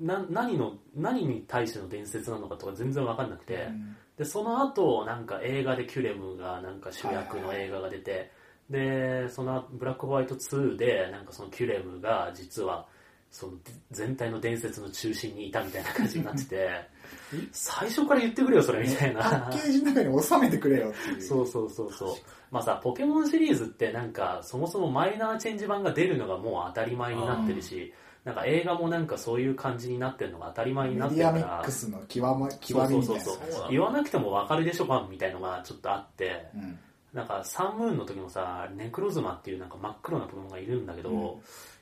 [0.00, 3.96] な何の何に対しての伝説なのかとか全然分かんなくて、うん。
[4.16, 8.30] でその後なんか映画でキュレムがなんか主役の映画が出て、
[8.68, 12.86] でそのブラックホワイト2でなんかそのキュレムが実は
[13.30, 13.52] その
[13.90, 17.00] 全体の伝説の中心にいたみたいな感じになってて。
[17.52, 21.22] 最初から言ってくれよそれみたいパッなケージの中に収めてくれよっていう。
[21.22, 22.16] そうそうそうそう
[22.50, 27.92] まあさポケモンシリーズってなんかそもそもマイナーチェンジ版が出るのがもう当たり前になってるし
[28.24, 31.36] なんか映画もなんかそういう感じになってるのが当たり前になメってるから。
[31.36, 36.46] ミックスの極,、ま、極みみたいなそうそうそう言わなくても分かるでしょ版みたいのがちょっとあって。
[36.54, 36.78] うん。
[37.12, 41.40] なんかサンムーンの時もさネクロズマっていうなんか真っ黒なポケモンがいるんだけど、うん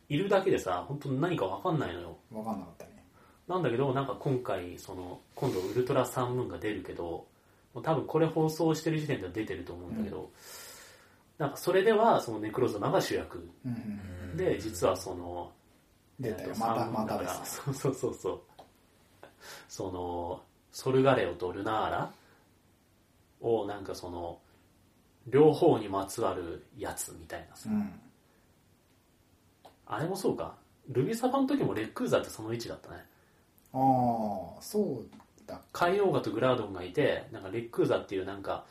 [0.09, 2.17] いるだけでさ本当に何か分かんないのよ。
[2.31, 3.05] 分かんなかったね。
[3.47, 7.27] なんだけどなんか今回その今度ウルトラサンムーンが出るけど
[7.75, 10.31] もう多分これ放送してる時点では出てると思うんだけど、
[11.39, 13.49] なんかそれではそのネクロズマが主役。
[13.65, 15.51] うんうんで実はその
[16.21, 17.63] 出たまたまたです。
[17.65, 18.41] そうそうそうそう。
[19.69, 22.13] そのソルガレオとルナーラ
[23.41, 24.39] をなんかその
[25.27, 27.93] 両方にまつわるやつみたいなさ、うん
[29.89, 30.55] あれもそうか。
[30.89, 33.05] ルビサファの時もレックーザってその位置だったね。
[33.72, 33.78] あ
[34.59, 35.61] あそうだ。
[35.72, 38.64] 海王ガとグラードンがいてなんかレックーザっていうなんか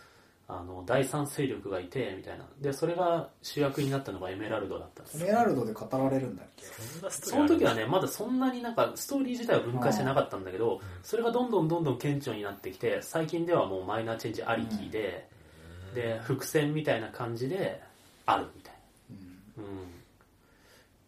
[0.47, 2.45] あの第三勢力がいてみたいな。
[2.61, 5.23] でそれが主役になったのがエメラルドだったんです。
[5.23, 6.65] エメラルドで語られるんだっけ？
[7.09, 15.27] その時はねまだそんなになんかストーリー自体は分解してなかったんだけどそれがどんどんどんどん顕著になってきて最近ではもうマイナーチェンジありきで、
[15.93, 17.81] で伏線みたいな感じで
[18.25, 18.73] あるみたい
[19.11, 19.13] う
[19.61, 19.65] ん。
[19.65, 19.96] なうん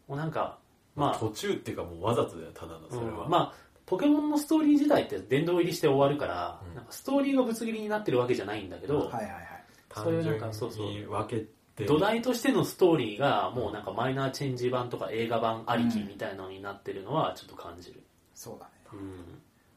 [0.10, 0.58] もうなんか
[0.96, 1.20] まあまあ。
[1.20, 3.30] 途中っていうかもうわざとだよただのそれは、うん。
[3.30, 6.76] まあポケモンのストーリー自体って殿堂入りして終わるから、うん。
[6.76, 9.50] なんかストーリーがぶつ切りになってるわけじゃないんだけど、はいはいはい
[9.96, 10.40] そういうなん。
[10.40, 11.46] 単かそうそう純に分け
[11.76, 11.86] て。
[11.86, 18.04] 土台としてのストーリーがもうなんかマイナーチェンジ版とか映画版ありきみたいなのになってるのはちょっと感じる、
[18.36, 18.72] そうだね。
[18.92, 19.00] うん。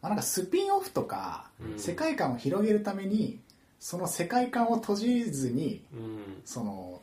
[0.02, 1.78] まあ、なんかスピンオフとか、うん。
[1.78, 3.38] 世界観を広げるために
[3.78, 6.42] その世界観を閉じずにうん。
[6.44, 7.01] その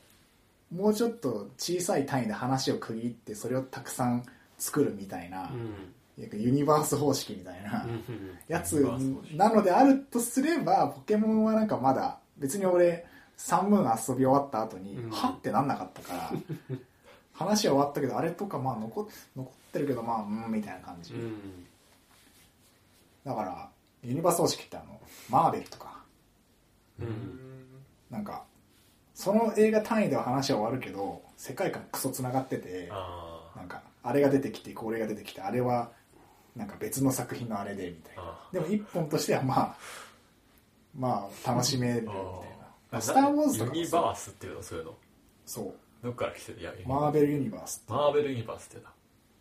[0.71, 4.23] もうちょっと小さい単位で話を区切ってそれをたくさん
[4.57, 5.93] 作るみたいなう、ん。
[6.17, 8.85] ユニバース方式みたいなうんやつ
[9.33, 13.05] なのであるとすればポケモンはなんかまだ別に俺
[13.37, 15.09] サンムーン遊び終わった後に、うん。
[15.11, 16.31] はってなんなかったから
[17.33, 21.65] 話は終わったけどあれとかまあ残残ってるけどまあうんみたいな感じ、うん。
[23.23, 23.69] だから
[24.03, 24.99] ユニバース方式ってあの
[25.29, 26.03] マーベルとか。
[26.99, 27.39] うん。
[28.09, 28.43] なんか
[29.19, 35.91] その映画単位では話は終わるけど世界観クソつながっててあなんかあれが出てきてこれが出てきてあれは
[36.55, 38.21] なんか別の作品のあれでみたいな。
[38.23, 39.75] あでも一本としてはまあ
[40.97, 42.15] まあ楽しめるみたい
[42.91, 44.63] あな「スター・ウォーズ」とかユニバースっていうの？
[44.63, 44.95] そういうの？
[45.45, 45.73] そう。
[46.01, 46.59] どっから来てる？
[46.61, 48.59] いやマーベル・ユニバースってマーベルユニバー。
[48.61, 48.89] スってだ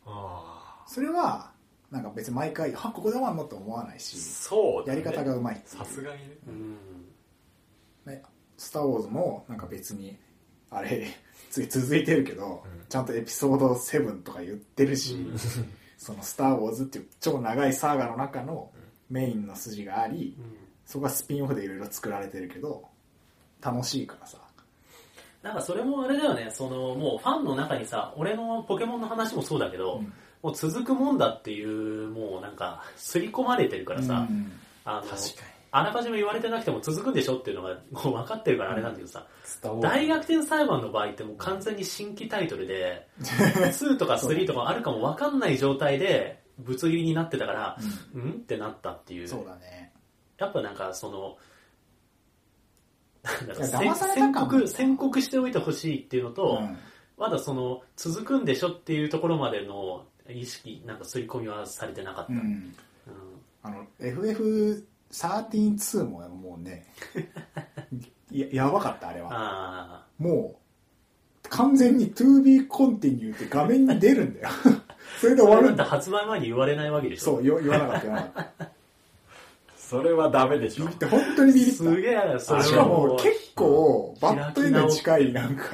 [0.07, 1.53] あそれは
[1.93, 6.37] なんか別に毎回「はここで終わんの?」って思わないあしそうだ、ね、やり方がうまいさすがにね。
[6.49, 6.72] うん。
[6.72, 6.79] ね
[8.59, 10.19] 「スター・ウォーズ」もなんか別に
[10.71, 11.07] あれ
[11.51, 12.85] 次続いてるけど、うん。
[12.89, 15.39] ちゃんとエピソード7とか言ってるし、うん。
[15.97, 18.71] その「スター・ウォーズ」っていう超長いサーガの中の
[19.09, 20.57] メインの筋があり、うん。
[20.85, 22.87] そこがスピンオフでいろいろ作られてるけど
[23.63, 24.39] 楽しいからさ。
[25.43, 30.13] なんかそれもあれだよねそのもうファンの中にさ俺のポケモンの話もそうだけど、うん。
[30.43, 34.53] もう続くもんだっていうもうなんか刷り込まれてるからさ、うん。
[34.85, 39.27] あの確かにあらかじめ言われてなくても続くんでしょっていうのがもう分かってるからあれなんだけどさ、
[39.81, 47.79] 大逆転裁判の場合ってもう完全に新規タイトルで 2とか3とかあるかも分かんない状態でぶつ切りになってたから
[48.14, 48.31] うん？
[48.33, 49.29] ってなったっていう。
[49.29, 49.93] そうだね。
[50.39, 51.37] やっぱなんかその
[53.23, 56.79] なんだろ宣感告宣告しておいてほしいっていうのと、うん。
[57.16, 62.39] まだその続くんでしょっていうところまでの意識なんか刷り込みはされてなかった、うん。
[62.39, 62.75] うん。
[63.62, 63.87] あの
[65.13, 66.87] FF132 ももうね
[68.31, 69.29] ややばかったあれは。
[69.33, 70.57] あも
[71.45, 74.49] う完全に To be continue って画面に出るんだよ。
[75.21, 77.25] それであそわるんだって発売前に言われないわけでしょ。
[77.25, 78.71] そう言わ言わなかった言わなかった
[79.89, 80.84] それはダメでしょ。
[80.84, 81.76] ビビって本当にビビった。
[81.78, 82.64] すげえ、それは。
[82.66, 85.64] しかもう結構バッドエンドに近いなんか。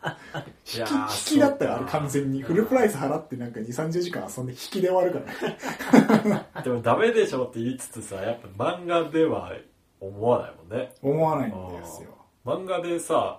[0.64, 2.42] 引き引きだったよあれ完全に。
[2.42, 9.52] フルプライス払ってなんか2 3 0時間遊んで引きで終わるから でもダメでしょって言いつつさやっぱ漫画では
[10.00, 10.94] 思わないもんね。
[11.02, 12.08] 思わないんですよ。
[12.46, 13.38] 漫画でさ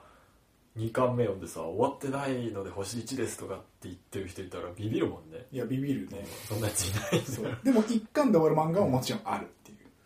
[0.77, 5.47] 2巻目読んでさ終わってないので星1ですとかって言ってる人いたらビビるもんね。
[5.51, 6.23] いやビビるね。
[6.47, 7.57] そんなやついない。
[7.63, 9.47] でも一巻で終わる漫画ももちろんある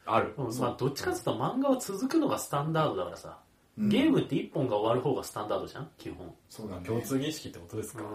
[0.05, 0.33] ある。
[0.37, 3.37] うんまあ、どっちかっていうと漫画は続くのがスタンダードだからさ、
[3.77, 3.89] うん。
[3.89, 5.89] ゲームって1本が終わる方がスタンダードじゃん？
[5.97, 6.33] 基本。
[6.49, 8.07] そうだね共通認識ってことですか、うん。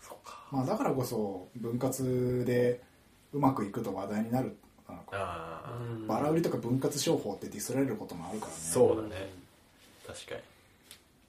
[0.00, 0.44] そうか。
[0.50, 2.82] まあだからこそ分割で
[3.32, 4.56] うまくいくと話題になる
[4.88, 5.18] のかな。
[5.18, 6.06] ああ、うん。
[6.06, 8.58] バラ売りとか分割商法ってディスられることもあるからね。
[8.58, 9.30] そうだね。
[10.06, 10.40] 確かに。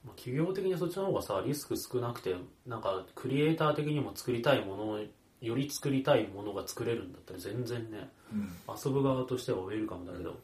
[0.04, 2.34] まあ企業的にそっちの方がさリスク少なくて
[2.66, 5.00] なんかクリエイター的にも作りたいものを
[5.44, 8.48] より作りたいものが作れるんだったら全然ねうん。
[8.84, 10.38] 遊ぶ側としてはウェルカムだけど、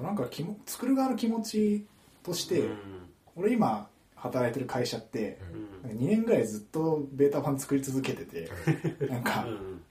[0.00, 1.86] なんか気も作る側の気持ち
[2.22, 2.76] として、うん。
[3.36, 5.38] 俺今働いてる会社って
[5.84, 5.90] うん。
[5.90, 8.50] 2年ぐらいずっとベータ版作り続けてて
[9.08, 9.82] なんかうん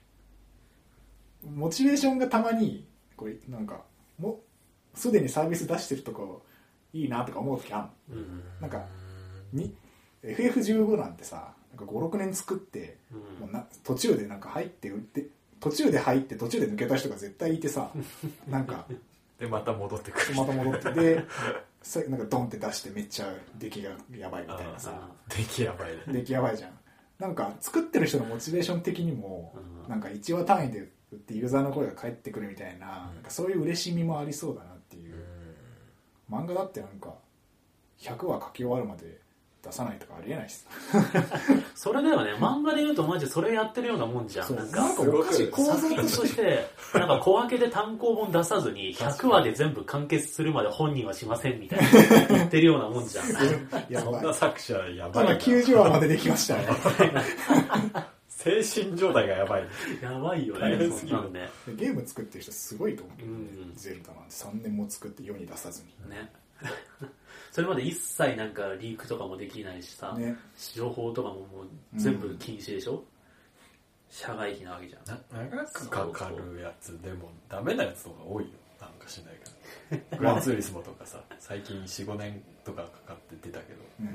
[1.56, 2.86] モチベーションがたまに
[3.16, 3.82] これなんか
[4.18, 4.40] も
[4.94, 6.42] うすでにサービス出してるとこ
[6.92, 8.42] いいなとか思う時あるうん。
[8.60, 8.84] なんか
[9.52, 9.74] に
[10.22, 11.52] FF15 なんてさ
[11.86, 13.46] か56年作ってうん。
[13.46, 15.26] もうな途中でなんか入って売って
[15.60, 17.90] 途中で入って途中で抜けた人が絶対いてさ
[18.48, 18.86] なんか
[19.38, 20.34] でまた戻ってくる。
[20.34, 21.24] また戻ってで
[21.82, 25.10] さなんかドンって出してめっちゃ出来がやばいみたいなさ。
[25.28, 25.92] 出来やばい。
[25.96, 26.78] ね出来やばいじゃん。
[27.18, 29.54] なんか作ってる人のモチベーション的にも
[29.84, 29.90] うん。
[29.90, 30.80] なんか1話単位で
[31.12, 35.14] 売ってユーザーの声が返ってくるみたいななんかそういう嬉しみもありそうだなっていう。
[36.30, 37.14] 漫画だってなんか
[37.98, 39.20] 100話書き終わるまで
[39.62, 40.68] 出さないとかありえないしさ。
[41.74, 42.32] それだよね。
[42.34, 44.56] 漫画で言うとマジそれやってるようなもんじゃん。
[44.56, 53.28] なんなんかかおかしい構造ととして なんか小分けで単行本出さずに100話で全部完結するまで本人はしませんみたいな 言ってるようなもんじゃん。
[53.28, 53.34] や
[53.70, 53.86] ばい。
[54.02, 55.40] そんな作者やば今いな。
[55.40, 56.66] 90話までできましたね
[58.28, 59.68] 精神状態がやばい。
[60.02, 61.50] やばいよ大ねね。
[61.76, 63.72] ゲーム作ってる人すごいと思う、うん。
[63.76, 66.10] ゼルダなんて3年も作って世に出さずに。
[66.10, 66.32] ね
[67.52, 70.34] それまで一切なんかリークとかもできないしさ、ね。
[70.74, 73.04] 情報とかももう全部禁止でしょ、
[74.08, 75.06] 社外機なわけじゃん。
[75.06, 78.50] な長くかかるやつでもダメなやつとか多いよ。
[78.80, 79.34] なんかしない
[79.90, 83.80] けど グランツーリスモとかさ最近45年とかかかって出たけど。
[84.00, 84.06] うん。
[84.06, 84.10] い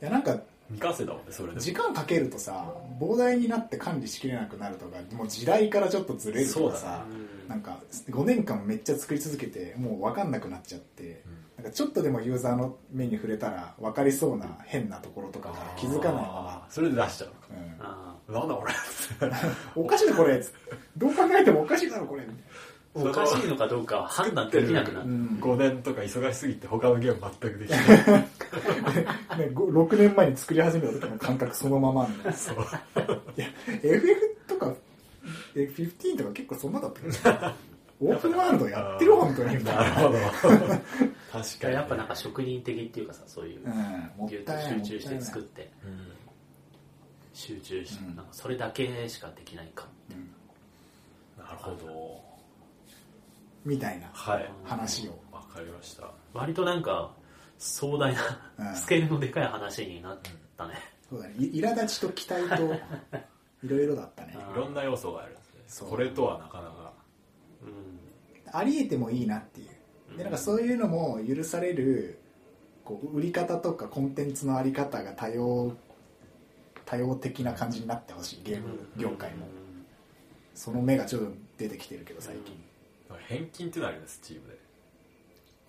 [0.00, 7.48] やなんか未完成だもんねそれ時間かけるとさ膨大になって管理しきれなくなるとかもう時代からちょっとずれるとかさ、うん。
[7.48, 7.78] なんか
[8.10, 11.22] 5年間めっちゃ作り続けてもう分かんなくなっちゃって、
[11.56, 17.48] なんかちょっとでもユーザーの目に触れたら分かりそうな変なところとかから気づかないまま、それで出しちゃうのか。
[17.50, 17.76] うん。
[17.80, 18.72] あなんだ俺
[19.74, 20.44] おかしいなこれ。
[20.98, 22.22] どう考えてもおかしいだろこれ。
[22.22, 22.42] みたいー
[22.94, 25.38] おかしいのかどうかは判断できなくなる、な、うん。
[25.40, 29.38] 5年とか忙しすぎて他のゲーム全くできない。
[29.38, 32.56] ね、ご6年前に作り始めた時の感覚そのままみたいな そう。
[33.36, 33.46] いや
[33.82, 34.74] FF とか
[35.54, 37.08] え15とか結構そんなだったけ？
[37.08, 37.52] ど
[38.00, 39.64] オープンワールドやってる本当に。
[39.64, 40.58] ななるほど。
[41.32, 41.74] 確かに。
[41.74, 45.98] やっぱなんか職人的っていうかさそういううんギュッと集中して作っもてうん。
[47.34, 50.18] 集中し、うんなんかそれだけしかできないかったい
[51.38, 52.27] ななるほど
[53.68, 54.50] みたいなはい。
[54.64, 55.18] 話を。
[55.30, 56.10] わかりました。
[56.32, 57.10] 割となんか
[57.58, 58.64] 壮大うん。
[58.64, 60.18] なスケールのでかい話になっ
[60.56, 60.74] たね、
[61.08, 61.34] そうだね。
[61.38, 62.74] い苛立ちと期待と
[63.62, 64.36] いろいろだったね。
[64.36, 65.90] あいろんな要素があるんですね。
[65.90, 66.92] これとはなかなか。
[67.62, 68.58] うん。
[68.58, 70.16] ありえてもいいなっていう。
[70.16, 72.18] でなんかそういうのも許される
[72.84, 75.72] こう売り方とかコンテンツのあり方が多様
[76.86, 78.42] 多様的な感じになってほしい。
[78.44, 79.46] ゲーム業界も。
[80.54, 82.56] その目がちょっと出てきてるけど最近
[83.28, 84.58] 返金っていうのあるんですチームで。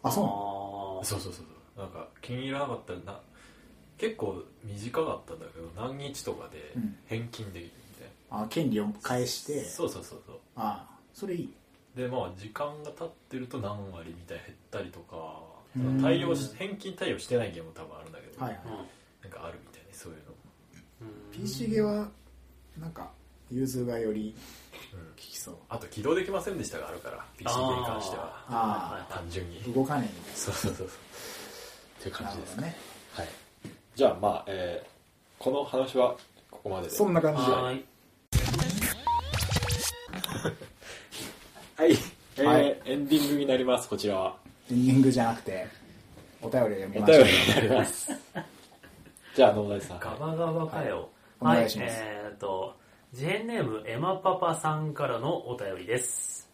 [0.01, 0.99] あそうなの？
[1.03, 1.80] あそうそうそうそう。
[1.82, 3.20] なんか気に入らなかったらな
[3.97, 6.95] 結構短かったんだけど何日とかでうん。
[7.07, 9.64] 返金できるみたいあ権利を返して。
[9.64, 10.36] な、そうそうそうそう。
[10.55, 11.53] ああそれいい。
[11.95, 15.41] でまあ時間が経ってると何割みたい減ったりとか
[15.76, 16.01] うん。
[16.01, 18.62] 対応し返金対応してないゲームも多分あるんだけど、はいはい。
[18.66, 18.72] うん。
[19.30, 20.24] なんかあるみたいねそういうの、
[21.01, 21.41] うん。
[21.41, 22.07] PC ゲーは
[22.80, 23.12] なんか
[23.51, 24.34] 融通がより
[24.93, 25.55] うん効きそう。
[25.69, 28.23] あと起動できませんでしたがあるから PC ゲーに関しては。
[28.49, 29.61] ああ単純に。
[29.73, 30.09] 動かね。
[30.13, 30.97] えそうそうそうそう。
[31.99, 32.75] っていうな感じですね。
[33.13, 33.27] はい。
[33.95, 34.89] じゃあまあ、えー
[35.39, 36.15] この話は
[36.51, 36.93] ここまでで。
[36.93, 37.51] そんな感じで。
[37.51, 37.86] はーい。
[41.77, 41.91] はい、
[42.38, 42.82] えーはい。
[42.86, 44.36] エンディングになりますこちらは。
[44.69, 45.67] エンディングじゃなくて
[46.41, 47.23] お便りを読みおましょう。
[47.23, 48.11] 便りになります。
[49.36, 49.99] じゃあ野田さん。
[49.99, 51.09] ガバガバかよ。
[51.39, 51.95] おはい、願いします。
[52.01, 52.75] えっ、と、
[53.12, 56.47] ジェーンネームエマパパさんからのお便りです。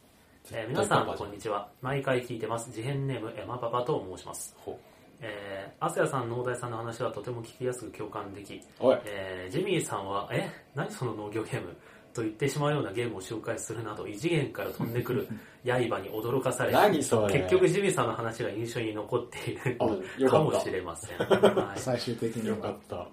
[0.54, 1.68] えー皆さん、こんにちは。
[1.82, 2.72] 毎回聞いてます。
[2.72, 4.56] 事変ネーム、エマパパと申します。
[4.60, 4.80] ほ
[5.20, 10.50] えー、アスヤさん、農大さんの話はとても聞きやすく共感でき、おいえージミーさんは、え？
[10.76, 11.76] 何その農業ゲーム？
[12.14, 15.28] と言ってしまうようなゲームを紹介するなど、異次元から飛んでくる
[15.66, 19.86] 刃に驚かされ、何それ結局ジミーさんの話が印象に残っているあ
[20.18, 21.18] よかかったもしれません。
[21.18, 23.08] はい最終的によかはったまあ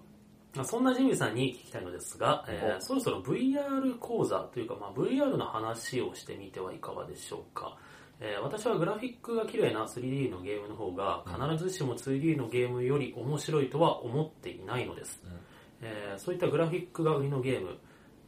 [0.64, 2.80] そんなジミーさんに聞きたいのですが、えーお。
[2.80, 7.76] そろそろ VR 講座というか、まあ、VR の話をしてみてはいかがでしょうか。
[8.20, 15.22] えー私はグラフィックが綺麗な 3D のゲームの方が必ずしも 2D のゲームより面白いとは思っていないのです。
[15.80, 17.78] えーそういったグラフィックが売りのゲーム、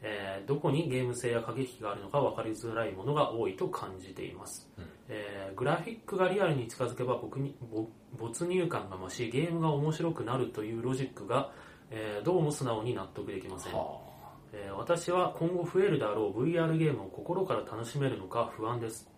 [0.02, 4.68] えーどこにゲーム性や駆け引きがあるのか分かりづらいものが多いと感じています、
[5.08, 7.86] えーグラフィックがリアルに近づけば僕にぼ
[8.18, 11.52] 没入感が増しゲームが面白くなるというロジックが、
[11.90, 13.72] えーどうも素直に納得できません、
[14.52, 19.08] えー私は今後増えるであろう VR ゲームを心から楽しめるのか不安です、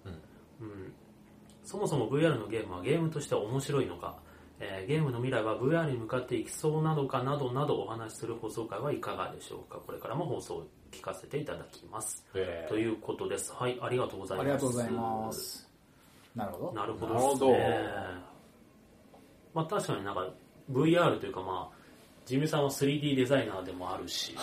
[0.60, 0.92] うん。
[1.62, 4.16] そもそも VR のゲームはゲームとして面白いのか、
[4.60, 9.78] えーゲームの未来は VR に向かっていきそうなのかなどなどお話しする放送会はいかがでしょうか。
[9.84, 12.66] これからも放送を聞かせていただきます、え。
[12.68, 13.52] ということです。
[13.52, 14.48] はいありがとうございあます。
[14.48, 15.70] りがとうございます。
[16.34, 16.72] なるほど。
[16.72, 17.46] なるほどなるほど。
[17.52, 17.88] ですね
[19.52, 20.28] まあ確かになんか
[20.70, 21.75] VR というかまあ
[22.26, 24.34] ジミーさんは 3D デザイナーでもあるし。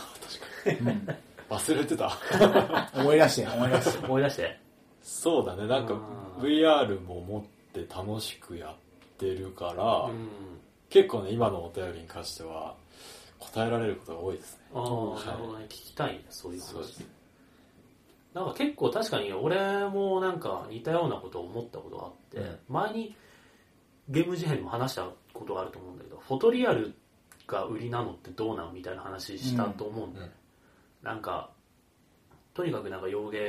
[1.49, 2.17] 忘れてた。
[2.95, 4.05] 思い出して思い出して。
[4.05, 4.59] 思い出して。
[5.01, 5.67] そうだね。
[5.67, 6.41] なんかうん。
[6.41, 8.75] VR も持って楽しくやっ
[9.17, 10.29] てるから、うん。
[10.89, 12.75] 結構ね今のお便りに関しては
[13.39, 14.63] 答えられることが多いですね。
[14.73, 15.25] ああ、はい。
[15.25, 15.65] なるほどね。
[15.65, 16.67] 聞きたいねそういう話。
[16.67, 17.05] そうです。
[18.33, 22.59] なんか結構確かに俺もなんか似たようなことを思ったことがあって、うん。
[22.69, 23.15] 前に
[24.07, 26.95] ゲーム事変でも話したことがあると思うんだけどフォトリアル
[27.47, 30.27] が売りなのってどうなんみたいな話したと思うんだよ、
[31.01, 31.49] なんか
[32.53, 33.39] とにかくなんか洋ゲ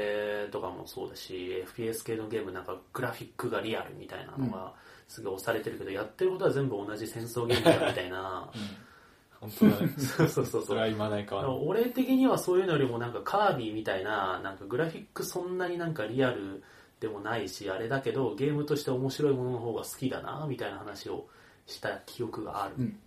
[0.48, 4.72] ーとかもそうだし FPS 系のゲームなんかグラフィックがリアルみたいなのが
[5.08, 8.50] すごい押されてるけど、やってることは全部同じ戦争ゲームだみたいな。
[9.40, 9.88] 本当だね。
[10.00, 16.62] そうそうそうそれは今ないか俺的にはそういうのよりもなんかカービィみたいななんかグラフィックそんなになんかリアル
[16.98, 21.28] でもないしあれだけどゲームとして面白いものの方が好きだなみたいな話を
[21.66, 22.74] した記憶がある。
[22.78, 23.00] うん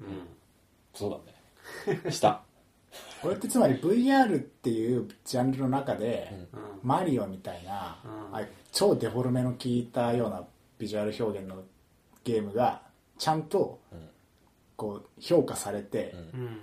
[0.00, 0.26] うん。
[0.94, 1.20] そう
[1.86, 2.10] だね。
[2.10, 2.42] した。
[3.22, 6.60] これってつまり VR っていうジャンルの中で、うん。
[6.82, 8.34] マリオみたいな、うん。
[8.34, 10.44] ああいう超デフォルメの効いたような
[10.78, 11.62] ビジュアル表現の
[12.24, 12.82] ゲームが
[13.18, 13.98] ちゃんとうん
[14.76, 16.40] こう評価されて、うん。
[16.40, 16.60] うん。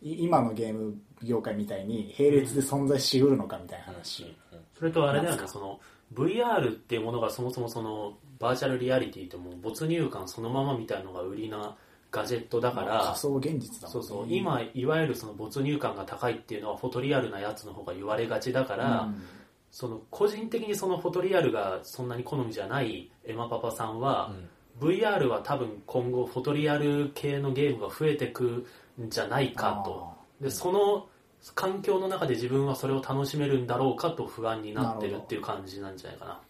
[0.00, 4.36] い今のゲーム業界みたいに並列で存在しうるのかみたいな話、
[4.78, 5.80] それとあれだよなんすかねその
[6.14, 11.76] VR っていうものがそもそもそのバーチャルリアリティってもう没入感そのままみたいのが売りな
[12.10, 14.00] ガジェットだから、仮想現実だもんね。
[14.00, 14.26] そうそう。
[14.28, 19.22] 今いわゆるその没入感が高いっていうのはフォトリアルなやつの方が言われがちだから、うん。
[19.70, 24.32] その個人的にそのフォトリアルがそんなに好みじゃないエマパパさんは、
[24.80, 28.66] VR は多分今後フォトリアル系のゲームが増えてく
[28.98, 30.10] んじゃないかと。
[30.40, 31.08] でその
[31.54, 36.40] 環境の中で自分はそれを楽しめるんだろうかと不安になってるっていう感じなんじゃないかな。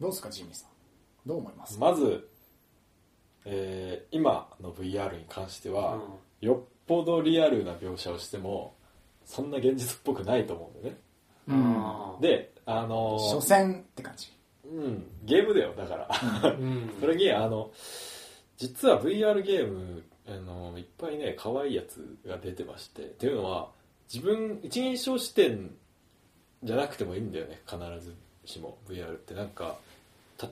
[0.00, 0.08] ど。
[0.08, 0.68] うですかジミーさん。
[1.26, 1.78] どう思います？
[1.78, 2.28] まず、
[3.44, 6.00] えー今の VR に関しては、
[6.40, 8.74] よっぽどリアルな描写をしても
[9.24, 11.00] そんな現実っぽくないと思うんだよね。
[11.48, 12.20] うん。
[12.20, 14.32] であのー所詮って感じ。
[14.64, 16.50] うん、ゲームだよだから。
[16.50, 16.90] うん。
[17.00, 17.70] それにあの
[18.56, 23.02] 実は VR ゲームあのいっぱいね可愛いやつが出てまして。
[23.02, 23.70] っていうのは
[24.12, 25.76] 自分一人称視点
[26.62, 27.60] じゃなくてもいいんだよね。
[27.66, 28.14] 必ず
[28.44, 29.34] しも VR って。
[29.34, 29.76] なんか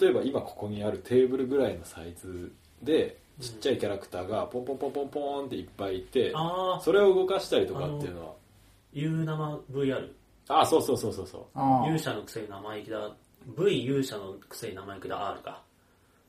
[0.01, 2.53] 例えば今ここにあるテーブルぐらいのサイズ
[2.83, 8.33] でちっちゃいキャラクターがポンポンポンポンポンっていっぱいいてああそれを動かしたりとかっていうのは。
[8.95, 10.11] いう生 VR
[10.49, 11.59] ああそうそうそうそうそう。
[11.87, 13.15] 勇者のくせに生意気だ。
[13.59, 15.29] V 勇者のくせに生意気だ。
[15.29, 15.63] R か。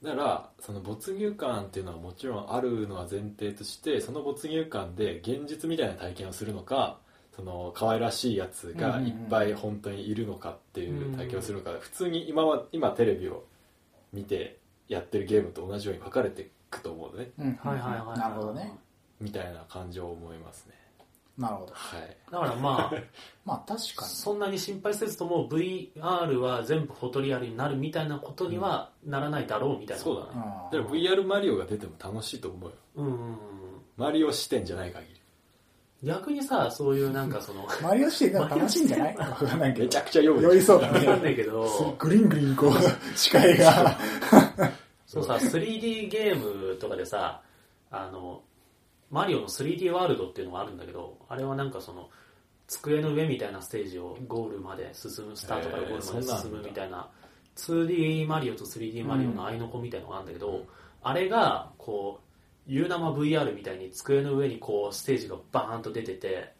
[0.04, 7.00] だからその没入感っていうのはもちろんあるのは前提としてその没入感で現実みたいな体験をするのか
[7.36, 11.72] その可愛らしいやつがいっぱい本当にいるのかっていう体験をするのか。
[11.80, 13.46] 普通に今は今テレビを
[14.14, 14.59] 見て
[14.90, 17.32] やってるゲームと同じように分かれていくと思うのね。
[17.40, 18.20] うんはいはいはいはい。
[18.20, 18.78] なるほどね。
[19.22, 20.74] みたいな感情を思いますね。
[21.38, 21.72] なるほど。
[21.74, 22.18] はい。
[22.32, 22.94] だからまあ
[23.46, 24.12] まあ確かに。
[24.12, 30.04] そんなに心配せずとも VR は全部フォトリアルになるみたいなことにはならないだろうみたいな。
[30.04, 30.30] そうだね。
[30.36, 32.76] うんだから VR マリオが出ても楽しいと思うよ。
[32.96, 33.06] うん。
[33.06, 33.38] うんうん
[33.98, 35.20] マリオ視点じゃない限り。
[36.02, 39.18] 逆にさそういうなんかその マリオシティでも楽しいんじゃない？
[39.18, 39.84] わかんないけど。
[39.86, 41.68] めちゃくちゃ酔う酔いそうだわかんなねいけど。
[42.00, 43.98] グリングリンこう視界が
[45.10, 47.42] そうさ 3D ゲームとかでさ
[47.90, 48.44] あの
[49.10, 52.10] マリオの 3D ワールドっていうのがあるんだけどあれはなんかその
[52.68, 57.10] 机の上みたいなステージをゴールまで進むスタートからゴールまで進むみたいな
[57.56, 60.66] 2D マリオと 3D マリオの合いの子みたいなのがあるんだけど、
[61.02, 66.54] あれがこう U 生 VR みたいに机の上にこうステージがバーンと出てて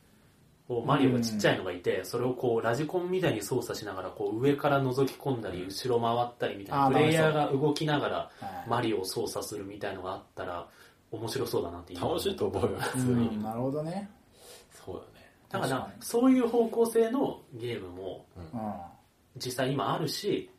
[0.70, 8.70] こうマリオがちっちゃいのがいて、それをこうラジコンみたいに操作しながらこう上から覗き込んだり後ろ回ったりみたいなプレイヤーが動きながらはい。
[8.70, 10.68] マリオを操作するみたいのがあったら
[11.12, 14.12] 面白そうだなって今楽しいと思うよ普う通に、んなるほどね。
[14.86, 15.32] そうだね。
[15.50, 18.62] だからそういう方向性のゲームもうん。
[19.38, 20.52] 実際今あるし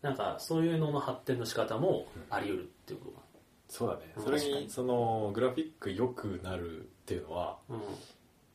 [0.00, 3.22] なんかそういうのの発展の仕方もあり得るっていうことか。
[3.68, 4.12] そうだね。
[4.16, 4.24] うん。
[4.24, 7.78] それにそのグラフィック良くなるっていうのはうん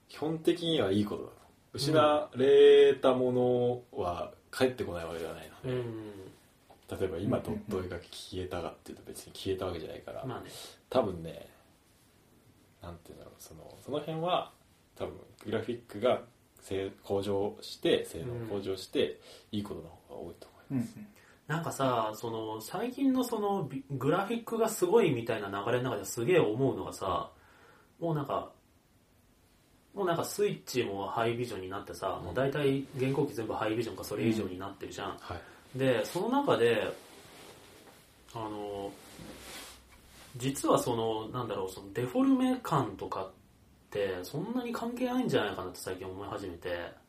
[0.10, 1.30] 基本的にはいいことだ。
[1.30, 1.36] と
[1.74, 6.99] 失われたものは返ってこないわけではないので、うん。
[6.99, 10.49] 例えば今ドット絵が消えたかっていうと別に消えたわけじゃないから、まあね。
[10.89, 11.47] 多分ね
[12.82, 14.51] なんていうんだろうそのその辺は
[14.95, 15.14] 多分
[15.45, 16.22] グラフィックが
[16.62, 19.20] 性向上して性能向上して、
[19.51, 20.97] いいことの方が多いと思います、
[21.47, 27.30] なんかさその最近のそのビグラフィックがすごいみたいな流れの中ですげえ思うのがさ
[27.99, 28.51] もうなんか
[29.98, 35.34] もうなんかスイッチもハイビジョンになってさ、もう大体現行機全部ハイビジョンかそれ以上になってるじゃん、は
[35.76, 35.80] い。
[35.80, 36.95] でその中で
[38.36, 38.91] あの
[40.36, 43.30] 実はそのなんだろうそのデフォルメ感とかっ
[43.89, 47.08] てそんなに関係ないんじゃないかなって最近思い始めて。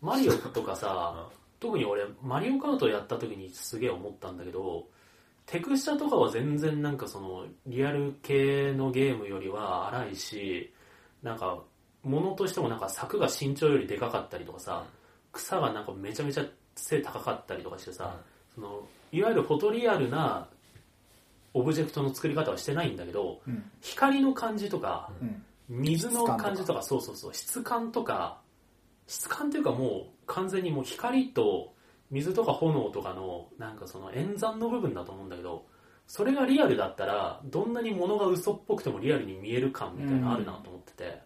[0.00, 1.28] マリオとかさ
[1.60, 4.86] 特に俺マリオカートやった時にすげえ思ったんだけど
[5.44, 10.72] テクスチャとかは全然なんかそのリアル系のゲームよりは荒いし
[11.22, 11.64] なんか
[12.04, 14.84] 物としてもなんか柵が身長よりでかかったりとかさ
[15.32, 16.44] 草がなんかめちゃめちゃ
[16.74, 18.16] 背高かったりとかしてさ、
[18.54, 18.82] その
[19.12, 20.48] いわゆるフォトリアルな
[21.54, 23.64] オブジェクトの作り方はしてないんだけどうん。
[23.80, 25.42] 光の感じとかうん。
[25.68, 26.82] 水の感じとか。
[26.82, 28.40] そうそうそう質感とか
[29.06, 31.72] 質感っていうかもう完全にもう光と
[32.10, 35.66] 水とか炎とかのなんかその演算の部分だと思うんだけど
[36.06, 41.20] それがリアルだったらどんなに物が嘘っぽくてもリアルに見える感みたいなのあるなと思ってて、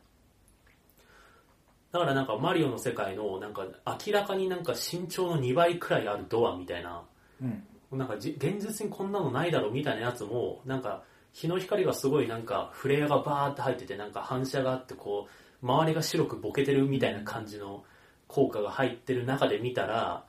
[1.93, 3.67] だからなんかマリオの世界のなんか
[4.07, 7.03] 明らかになんか身長の2倍くらいあるドアみたいな。
[7.41, 7.63] うん。
[7.99, 11.03] なんかじ現実にこんなのないだろうみたいなやつもなんか
[11.35, 15.29] 日の光がすごいなんかフレアがバーって入っててなんか反射があってこ
[15.63, 17.85] う周りが白くボケてるみたいな感じの
[18.29, 20.25] 効果が入ってる中で見たら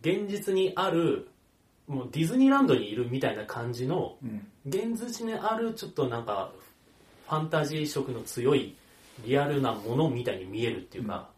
[0.00, 1.28] 現実にある
[1.86, 4.48] もうディズニーランドにいるみたいな感じのうん。
[4.66, 6.50] 現実にあるちょっとなんか
[7.28, 8.76] ファンタジー色の強い
[9.24, 11.30] リアルなものみたいに見えるっていうか、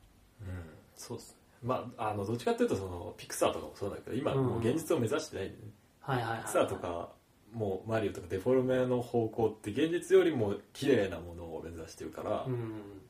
[0.97, 1.37] そうっすね。
[1.63, 5.47] まああのどっちかっていうとそのピクサーとかもそうだけど今もう現実を目指してない。
[5.47, 5.63] んでね、
[6.01, 6.39] はいはいはい。
[6.41, 7.11] ピクサーとか
[7.53, 12.55] もうマリオとかデフォルメの方向って現実よりも綺麗なものを目指してるから、うん。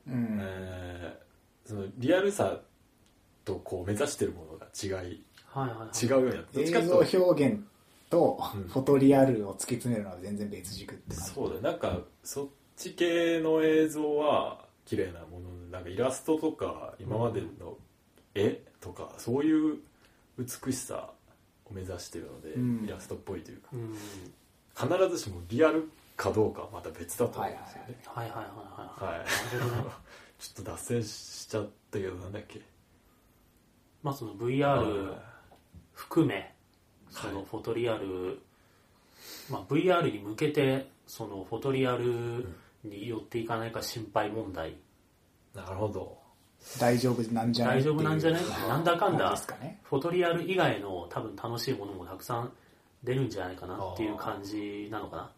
[0.07, 0.37] うん。
[0.39, 1.29] えー
[1.69, 2.61] そのリアルさ
[3.45, 5.23] とこう目指してるものが違い。
[5.45, 6.05] はいはいはい。
[6.05, 7.05] 違うようになってどっちか映っていうと。
[7.05, 7.63] 像表現
[8.09, 8.63] とうん。
[8.63, 11.31] フォトリアルを突き詰めるのは全然別軸って感じ。
[11.31, 11.61] そうだよ。
[11.61, 12.47] なんかそっ
[12.79, 17.77] ち系の映像は綺麗なものなんかイラストとか今までの
[18.33, 19.77] 絵とかそういう
[20.37, 21.09] 美しさ
[21.65, 22.85] を目指してるので、うん。
[22.85, 23.69] イラストっぽいというか。
[23.73, 23.97] うん。
[24.75, 27.97] 必ずしもリアルかどうかはまた別だと思うんですよね。
[28.05, 29.19] はいはいはいはい。
[29.19, 29.27] はい、
[30.39, 32.61] ちょっと脱線しちゃったけどなんだっけ。
[34.01, 35.15] まあその VR
[35.93, 36.55] 含め
[37.09, 38.39] そのフォトリアル、
[39.49, 42.47] まあ、VR に向けてそのフォトリアル
[42.83, 44.75] に寄っていかないか心配問題。
[45.53, 46.17] なるほど。
[46.79, 48.43] 大丈夫なんじゃない大丈夫なんじゃない？
[48.67, 49.79] なんだかんだ感じですかね。
[49.83, 52.51] フォトリアル以外の多分楽しいものもたくさん
[53.03, 55.31] 出るんじゃないかなっていう感じなのかな。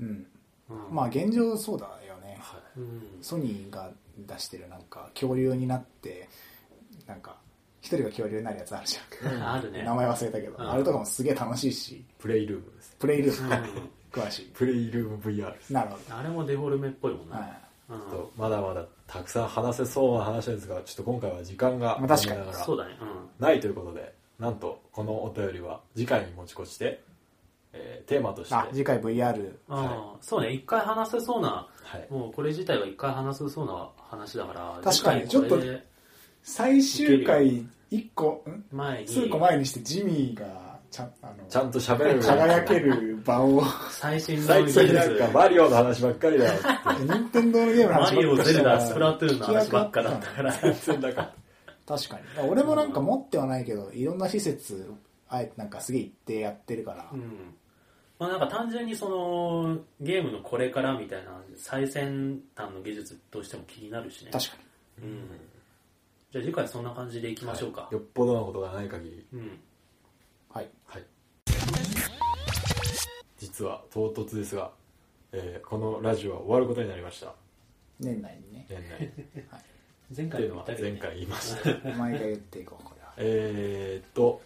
[0.00, 0.26] うん。
[0.70, 2.38] うん、まあ現状そうだよね。
[2.40, 3.02] はうん。
[3.20, 6.28] ソニーが出してるなんか恐竜になって
[7.06, 7.36] なんか
[7.82, 9.50] 一人が恐竜になるやつあるじゃん。
[9.50, 9.82] あるね。
[9.82, 10.70] 名前忘れたけど、うん。
[10.70, 12.02] あれとかもすげえ楽しいし。
[12.18, 13.68] プレイルームですプレイルーム。
[13.68, 13.80] う
[14.20, 14.50] 詳しい。
[14.54, 17.50] プレイルーム VR ですなるほんあれもデフォルメっぽいもんど、はな、い。
[17.90, 17.98] うん。
[17.98, 22.36] ちょっとまだまだたくさん話せそうな話ですがちょっと今回は時間がまあ確かに。
[22.36, 22.96] 残念ながらそうだね。
[23.00, 23.44] うん。
[23.46, 27.02] ないということでなんとこのお便りは次回に持ち越して、
[27.72, 28.54] えーテーマとして。
[28.54, 30.52] あ次回 VR ああそうね。
[30.52, 35.28] 一回話せそうなはい、もうこれ自体は一回話せそうな話だから確かに。
[35.28, 35.86] 次回これで
[36.42, 38.64] 最終回1個ん？
[38.72, 39.08] 前に。
[39.08, 40.46] 数個前にしてジミーが
[40.94, 50.52] ちゃんあのちゃんと喋れる輝ける場を最新の最技術近なんかマリオの話ばっかりだよって任天堂のゲームのマリオ、話ばっかりゼルダ、したからスプラトゥーンの話ばっかだったから。
[50.52, 51.30] 全然なかっ
[51.86, 54.94] 確かに俺もなんか持ってはないけどいろんな施設
[55.28, 57.54] あえてなんかすげえ行ってやってるから、うん。
[58.20, 64.30] まあなんか単純にその、ゲームのこれからみたいな最先端の技術としても気になるしね。
[64.30, 64.56] 確か
[65.02, 65.28] うん。
[66.30, 67.94] じゃあ次回そんな感じでいきましょうかはい。
[67.94, 69.58] よっぽどのことがない限りうん。
[70.54, 70.68] はい。
[70.86, 71.02] はい。
[73.38, 74.70] 実は唐突ですが、
[75.32, 77.32] えーこのラジオは終わることになりました。
[78.00, 78.66] 年内にね。
[78.68, 79.10] 年内
[80.16, 81.70] 前回っていうのは前回言いました。
[81.98, 83.12] 毎回言っていこうこれは。
[83.18, 84.40] えーっと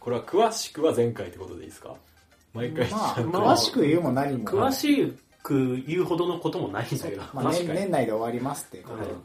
[0.00, 1.94] これは詳しくは前回ってことでいいですか？
[2.52, 7.22] 毎回まあまあ詳しく言うも何も詳しく言うほどのこともないんだけど。
[7.34, 8.96] まあ、年年内で終わりますっていうこと。
[8.98, 9.12] で、はい。
[9.12, 9.18] わ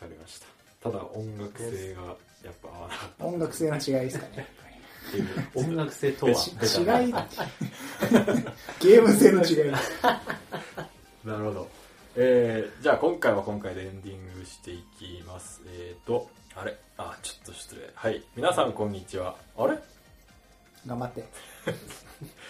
[0.00, 0.46] かりました。
[0.82, 2.02] ただ音楽性が
[2.44, 3.24] やっぱ合わなかった。
[3.26, 4.46] 音楽性の違いですかね
[5.10, 6.34] っていう音楽性とは？
[6.34, 6.56] ち違い
[8.80, 9.72] ゲーム性の違い
[11.26, 11.68] なるほど。
[12.16, 15.62] えー、じゃあ今回は今回でエンディングしていきます。
[15.66, 16.76] えーと、あれ？
[16.96, 17.90] あ、ちょっと失礼。
[17.94, 18.22] はい。
[18.36, 19.34] 皆さんこんにちは。
[19.56, 19.78] あれ？
[20.86, 21.20] 頑張って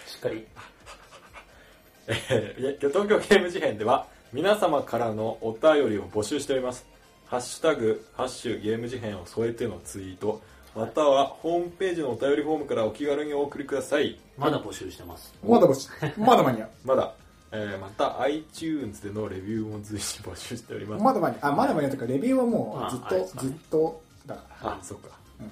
[0.07, 0.45] しっかり。
[2.07, 6.85] えー東京ゲーム事変では皆様からのお便りを募集しております。
[7.27, 10.41] ハッシュタグ、ハッシュゲーム事変を添えてのツイート、
[10.75, 14.17] またはホームページのお便りフォームからお気軽にお送りください。
[14.37, 15.33] まだ募集してます。
[15.45, 15.89] まだ募集。
[16.17, 17.13] まだ間に合まだ、
[17.51, 21.01] えーまた iTunes でのレビューも随時募集しております。
[21.01, 23.49] うまだ間にあまだ間に合うというかレビューはもうずっとああれですかね。
[23.49, 24.35] ずっとだ。
[24.35, 25.07] からあ、そっか。
[25.41, 25.47] うん。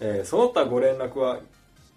[0.00, 1.38] えーその他ご連絡は、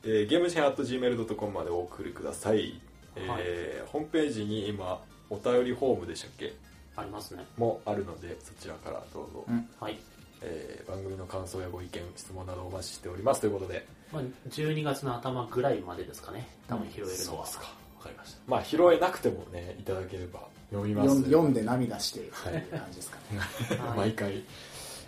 [0.04, 2.80] えー、ゲームシェン .gmail.com までお送りください、
[3.18, 6.54] えーホームページに今お便りフォームでしたっけ？
[6.96, 7.46] ありますね。
[7.58, 9.68] もあるのでそちらからどうぞ、うん。
[9.80, 9.98] はい。
[10.42, 13.42] えー番組の感想やご意見質問などお待ちしております。
[13.42, 13.86] ということで。
[14.12, 16.48] まあ、12月の頭ぐらいまでですかね。
[16.68, 17.16] 多分拾えるのは。
[17.18, 17.64] そうっすか。
[17.98, 18.39] わかりました。
[18.48, 21.24] まあ拾えなくてもねいただければ読みます。
[21.24, 23.39] 読んで涙してっていうはい感じですかね。
[23.80, 23.98] はい。
[24.00, 24.44] 毎回、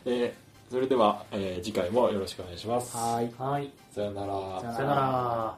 [0.06, 0.32] えー
[0.72, 2.96] それでは、えー次回もよろしくお願いします。
[2.98, 3.72] はーい。
[3.94, 4.74] さよならさよなら。
[4.76, 5.58] さよなら。